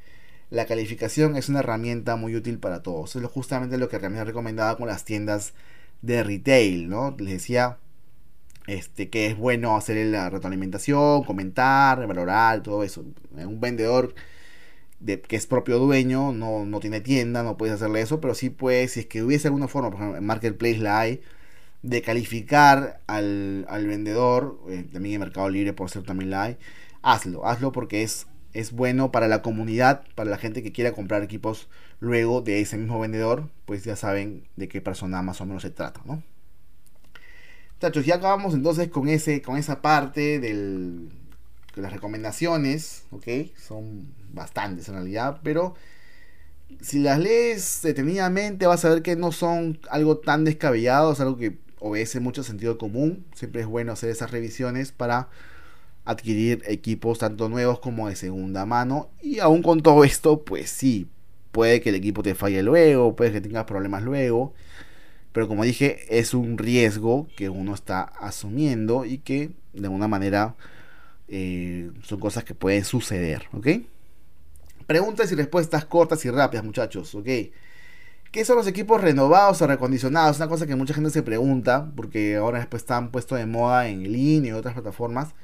[0.48, 3.16] La calificación es una herramienta muy útil para todos.
[3.16, 5.52] Es justamente lo que realmente recomendaba con las tiendas
[6.00, 7.14] de retail, ¿no?
[7.18, 7.78] Les decía
[8.66, 13.04] este, que es bueno hacer la retroalimentación, comentar, valorar, todo eso.
[13.32, 14.14] Un vendedor
[15.00, 18.50] de, que es propio dueño, no, no tiene tienda, no puedes hacerle eso, pero sí
[18.50, 21.20] puedes, si es que hubiese alguna forma, por ejemplo, en Marketplace la hay,
[21.82, 26.58] de calificar al, vendedor, eh, también en Mercado Libre por ser también la hay,
[27.02, 31.22] hazlo, hazlo porque es, es bueno para la comunidad, para la gente que quiera comprar
[31.22, 31.68] equipos
[32.00, 35.70] luego de ese mismo vendedor, pues ya saben de qué persona más o menos se
[35.70, 36.22] trata, ¿no?
[37.76, 41.10] Muchachos, ya acabamos entonces con, ese, con esa parte de
[41.76, 43.26] las recomendaciones, ¿ok?
[43.56, 45.74] Son bastantes en realidad, pero
[46.80, 51.36] si las lees detenidamente vas a ver que no son algo tan descabellado, es algo
[51.36, 53.24] que obedece mucho sentido común.
[53.34, 55.28] Siempre es bueno hacer esas revisiones para
[56.04, 59.10] adquirir equipos tanto nuevos como de segunda mano.
[59.22, 61.08] Y aún con todo esto, pues sí,
[61.52, 64.54] puede que el equipo te falle luego, puede que tengas problemas luego.
[65.34, 70.54] Pero como dije, es un riesgo que uno está asumiendo y que de alguna manera
[71.26, 73.66] eh, son cosas que pueden suceder, ¿ok?
[74.86, 77.26] Preguntas y respuestas cortas y rápidas, muchachos, ¿ok?
[78.30, 80.36] ¿Qué son los equipos renovados o recondicionados?
[80.36, 84.04] Una cosa que mucha gente se pregunta, porque ahora después están puestos de moda en
[84.04, 85.34] línea y otras plataformas.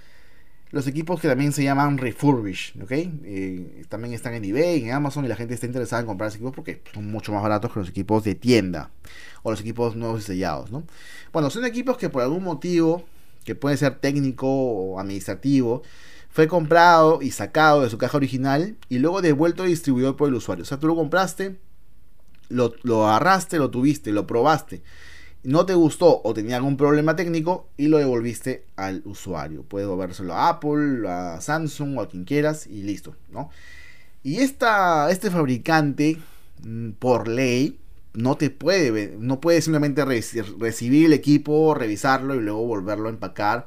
[0.71, 2.93] Los equipos que también se llaman refurbished, ¿ok?
[2.93, 6.37] Eh, también están en eBay, en Amazon y la gente está interesada en comprar esos
[6.37, 8.93] equipos porque son mucho más baratos que los equipos de tienda
[9.43, 10.85] o los equipos nuevos sellados, ¿no?
[11.33, 13.05] Bueno, son equipos que por algún motivo,
[13.45, 15.83] que puede ser técnico o administrativo,
[16.31, 20.35] fue comprado y sacado de su caja original y luego devuelto al distribuidor por el
[20.35, 20.63] usuario.
[20.63, 21.59] O sea, tú lo compraste,
[22.49, 24.83] lo, lo agarraste, lo tuviste, lo probaste,
[25.43, 29.65] no te gustó o tenía algún problema técnico y lo devolviste al usuario.
[29.65, 33.51] Puedes devolvérselo a Apple, a Samsung o a quien quieras y listo, ¿no?
[34.23, 36.19] Y esta, este fabricante,
[36.63, 37.80] mm, por ley,
[38.15, 43.67] no te puede, no puede simplemente recibir el equipo, revisarlo y luego volverlo a empacar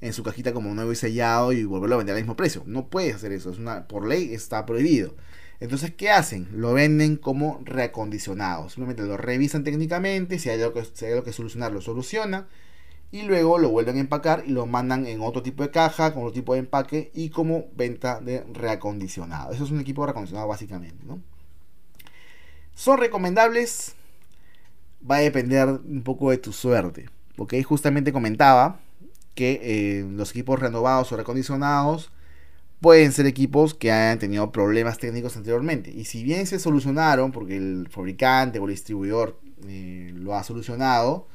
[0.00, 2.62] en su cajita como nuevo y sellado y volverlo a vender al mismo precio.
[2.66, 5.14] No puedes hacer eso, es una, por ley está prohibido.
[5.60, 6.48] Entonces, ¿qué hacen?
[6.52, 8.68] Lo venden como reacondicionado.
[8.68, 12.46] Simplemente lo revisan técnicamente, si hay algo que, si hay que solucionar, lo soluciona.
[13.10, 16.24] Y luego lo vuelven a empacar y lo mandan en otro tipo de caja, con
[16.24, 19.52] otro tipo de empaque y como venta de reacondicionado.
[19.52, 21.06] Eso es un equipo reacondicionado básicamente.
[21.06, 21.22] ¿no?
[22.76, 23.94] ¿Son recomendables?
[25.10, 27.08] Va a depender un poco de tu suerte.
[27.34, 28.80] Porque justamente comentaba
[29.34, 32.12] que eh, los equipos renovados o reacondicionados
[32.82, 35.90] pueden ser equipos que hayan tenido problemas técnicos anteriormente.
[35.90, 41.26] Y si bien se solucionaron, porque el fabricante o el distribuidor eh, lo ha solucionado,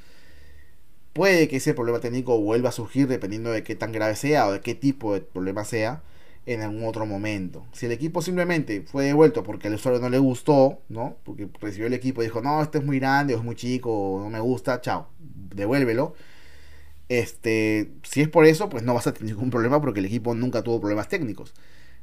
[1.12, 4.52] puede que ese problema técnico vuelva a surgir dependiendo de qué tan grave sea o
[4.54, 6.04] de qué tipo de problema sea
[6.46, 7.66] en algún otro momento.
[7.72, 11.18] Si el equipo simplemente fue devuelto porque al usuario no le gustó, ¿no?
[11.24, 13.92] Porque recibió el equipo y dijo, no, este es muy grande o es muy chico
[13.92, 16.16] o no me gusta, chao, devuélvelo
[17.12, 20.34] este, si es por eso, pues no vas a tener ningún problema porque el equipo
[20.34, 21.54] nunca tuvo problemas técnicos.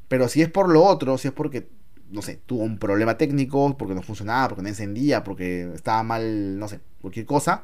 [0.07, 1.69] Pero si es por lo otro, si es porque
[2.11, 6.59] no sé, tuvo un problema técnico, porque no funcionaba, porque no encendía, porque estaba mal,
[6.59, 7.63] no sé, cualquier cosa.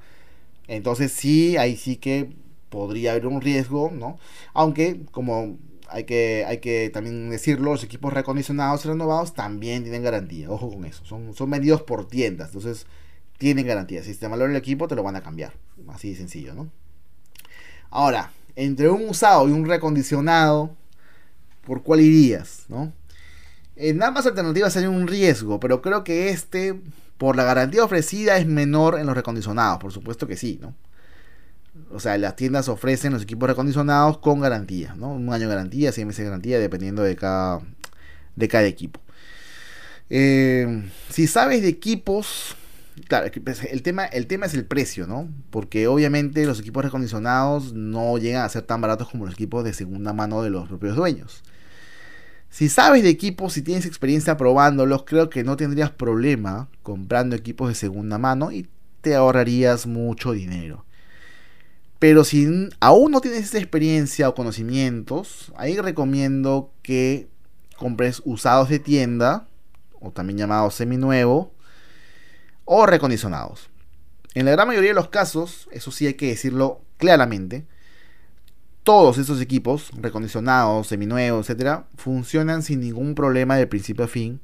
[0.69, 2.31] Entonces sí, ahí sí que
[2.71, 4.19] podría haber un riesgo, ¿no?
[4.55, 5.59] Aunque, como
[5.89, 10.51] hay que, hay que también decirlo, los equipos recondicionados y renovados también tienen garantía.
[10.51, 11.05] Ojo con eso.
[11.05, 12.49] Son, son medidos por tiendas.
[12.49, 12.87] Entonces,
[13.39, 14.03] tienen garantía.
[14.03, 15.53] Si te valora el equipo, te lo van a cambiar.
[15.89, 16.71] Así de sencillo, ¿no?
[17.91, 20.71] Ahora, entre un usado y un recondicionado,
[21.67, 22.93] ¿por cuál irías, no?
[23.77, 26.81] En ambas alternativas hay un riesgo, pero creo que este,
[27.19, 29.79] por la garantía ofrecida, es menor en los recondicionados.
[29.79, 30.75] Por supuesto que sí, ¿no?
[31.95, 35.13] O sea, las tiendas ofrecen los equipos recondicionados con garantía, ¿no?
[35.13, 37.61] Un año de garantía, seis meses de garantía, dependiendo de cada,
[38.35, 38.99] de cada equipo.
[40.11, 42.57] Eh, si sabes de equipos,
[43.07, 45.29] claro, pues, el tema, el tema es el precio, ¿no?
[45.51, 49.73] Porque obviamente los equipos recondicionados no llegan a ser tan baratos como los equipos de
[49.73, 51.45] segunda mano de los propios dueños.
[52.51, 57.69] Si sabes de equipos, si tienes experiencia probándolos, creo que no tendrías problema comprando equipos
[57.69, 58.69] de segunda mano y
[59.01, 60.85] te ahorrarías mucho dinero.
[62.05, 67.31] Pero si aún no tienes esa experiencia o conocimientos, ahí recomiendo que
[67.79, 69.49] compres usados de tienda,
[70.01, 71.55] o también llamados seminuevo,
[72.67, 73.71] o recondicionados.
[74.35, 77.65] En la gran mayoría de los casos, eso sí hay que decirlo claramente,
[78.83, 84.43] todos esos equipos, recondicionados, seminuevos, etcétera, funcionan sin ningún problema de principio a fin,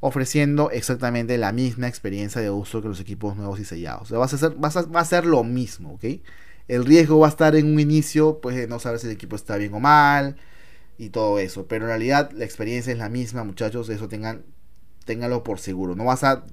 [0.00, 4.12] ofreciendo exactamente la misma experiencia de uso que los equipos nuevos y sellados.
[4.12, 6.04] A, va a ser lo mismo, ¿ok?
[6.70, 9.34] El riesgo va a estar en un inicio, pues de no saber si el equipo
[9.34, 10.36] está bien o mal
[10.98, 11.66] y todo eso.
[11.66, 13.88] Pero en realidad la experiencia es la misma, muchachos.
[13.88, 14.44] Eso tengan,
[15.04, 15.96] ténganlo por seguro.
[15.96, 16.44] No vas a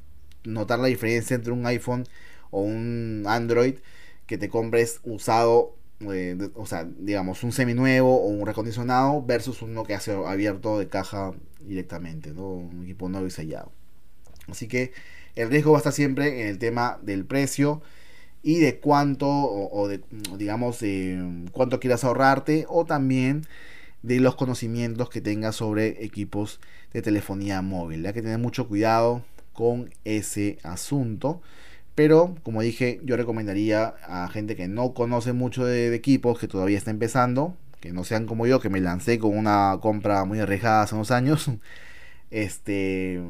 [0.44, 2.08] notar la diferencia entre un iPhone
[2.50, 3.76] o un Android
[4.26, 9.84] que te compres usado eh, o sea, digamos, un seminuevo o un recondicionado versus uno
[9.84, 12.50] que hace abierto de caja directamente, ¿no?
[12.50, 13.72] Un equipo nuevo y sellado.
[14.48, 14.94] Así que
[15.36, 17.84] el riesgo va a estar siempre en el tema del precio
[18.48, 20.00] y de cuánto, o, de,
[20.38, 20.80] digamos,
[21.52, 23.46] cuánto quieras ahorrarte, o también
[24.04, 26.62] de los conocimientos que tengas sobre equipos
[26.94, 28.06] de telefonía móvil.
[28.06, 29.22] Hay que tener mucho cuidado
[29.52, 31.42] con ese asunto.
[31.94, 36.78] Pero, como dije, yo recomendaría a gente que no conoce mucho de, equipos, que todavía
[36.78, 40.84] está empezando, que no sean como yo, que me lancé con una compra muy arriesgada
[40.84, 41.52] hace unos años,
[42.32, 43.22] este,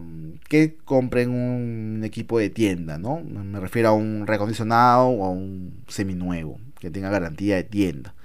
[0.50, 3.22] que compren un equipo de tienda, ¿no?
[3.22, 8.16] Me refiero a un recondicionado o a un seminuevo, que tenga garantía de tienda.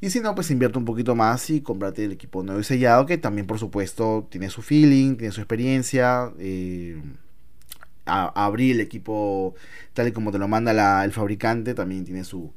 [0.00, 3.06] Y si no, pues invierte un poquito más y comprate el equipo nuevo y sellado,
[3.06, 6.32] que también, por supuesto, tiene su feeling, tiene su experiencia.
[6.38, 7.00] Eh,
[8.08, 9.54] abrir el equipo
[9.92, 12.52] tal y como te lo manda el fabricante también tiene su,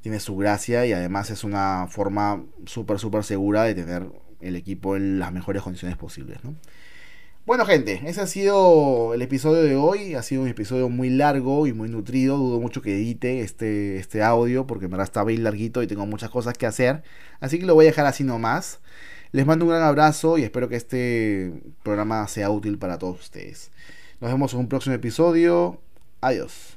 [0.00, 4.08] tiene su gracia y además es una forma súper, súper segura de tener
[4.40, 6.38] el equipo en las mejores condiciones posibles.
[7.46, 10.14] Bueno gente, ese ha sido el episodio de hoy.
[10.16, 12.36] Ha sido un episodio muy largo y muy nutrido.
[12.36, 16.28] Dudo mucho que edite este, este audio porque me está bien larguito y tengo muchas
[16.28, 17.04] cosas que hacer.
[17.38, 18.80] Así que lo voy a dejar así nomás.
[19.30, 21.52] Les mando un gran abrazo y espero que este
[21.84, 23.70] programa sea útil para todos ustedes.
[24.20, 25.80] Nos vemos en un próximo episodio.
[26.20, 26.75] Adiós.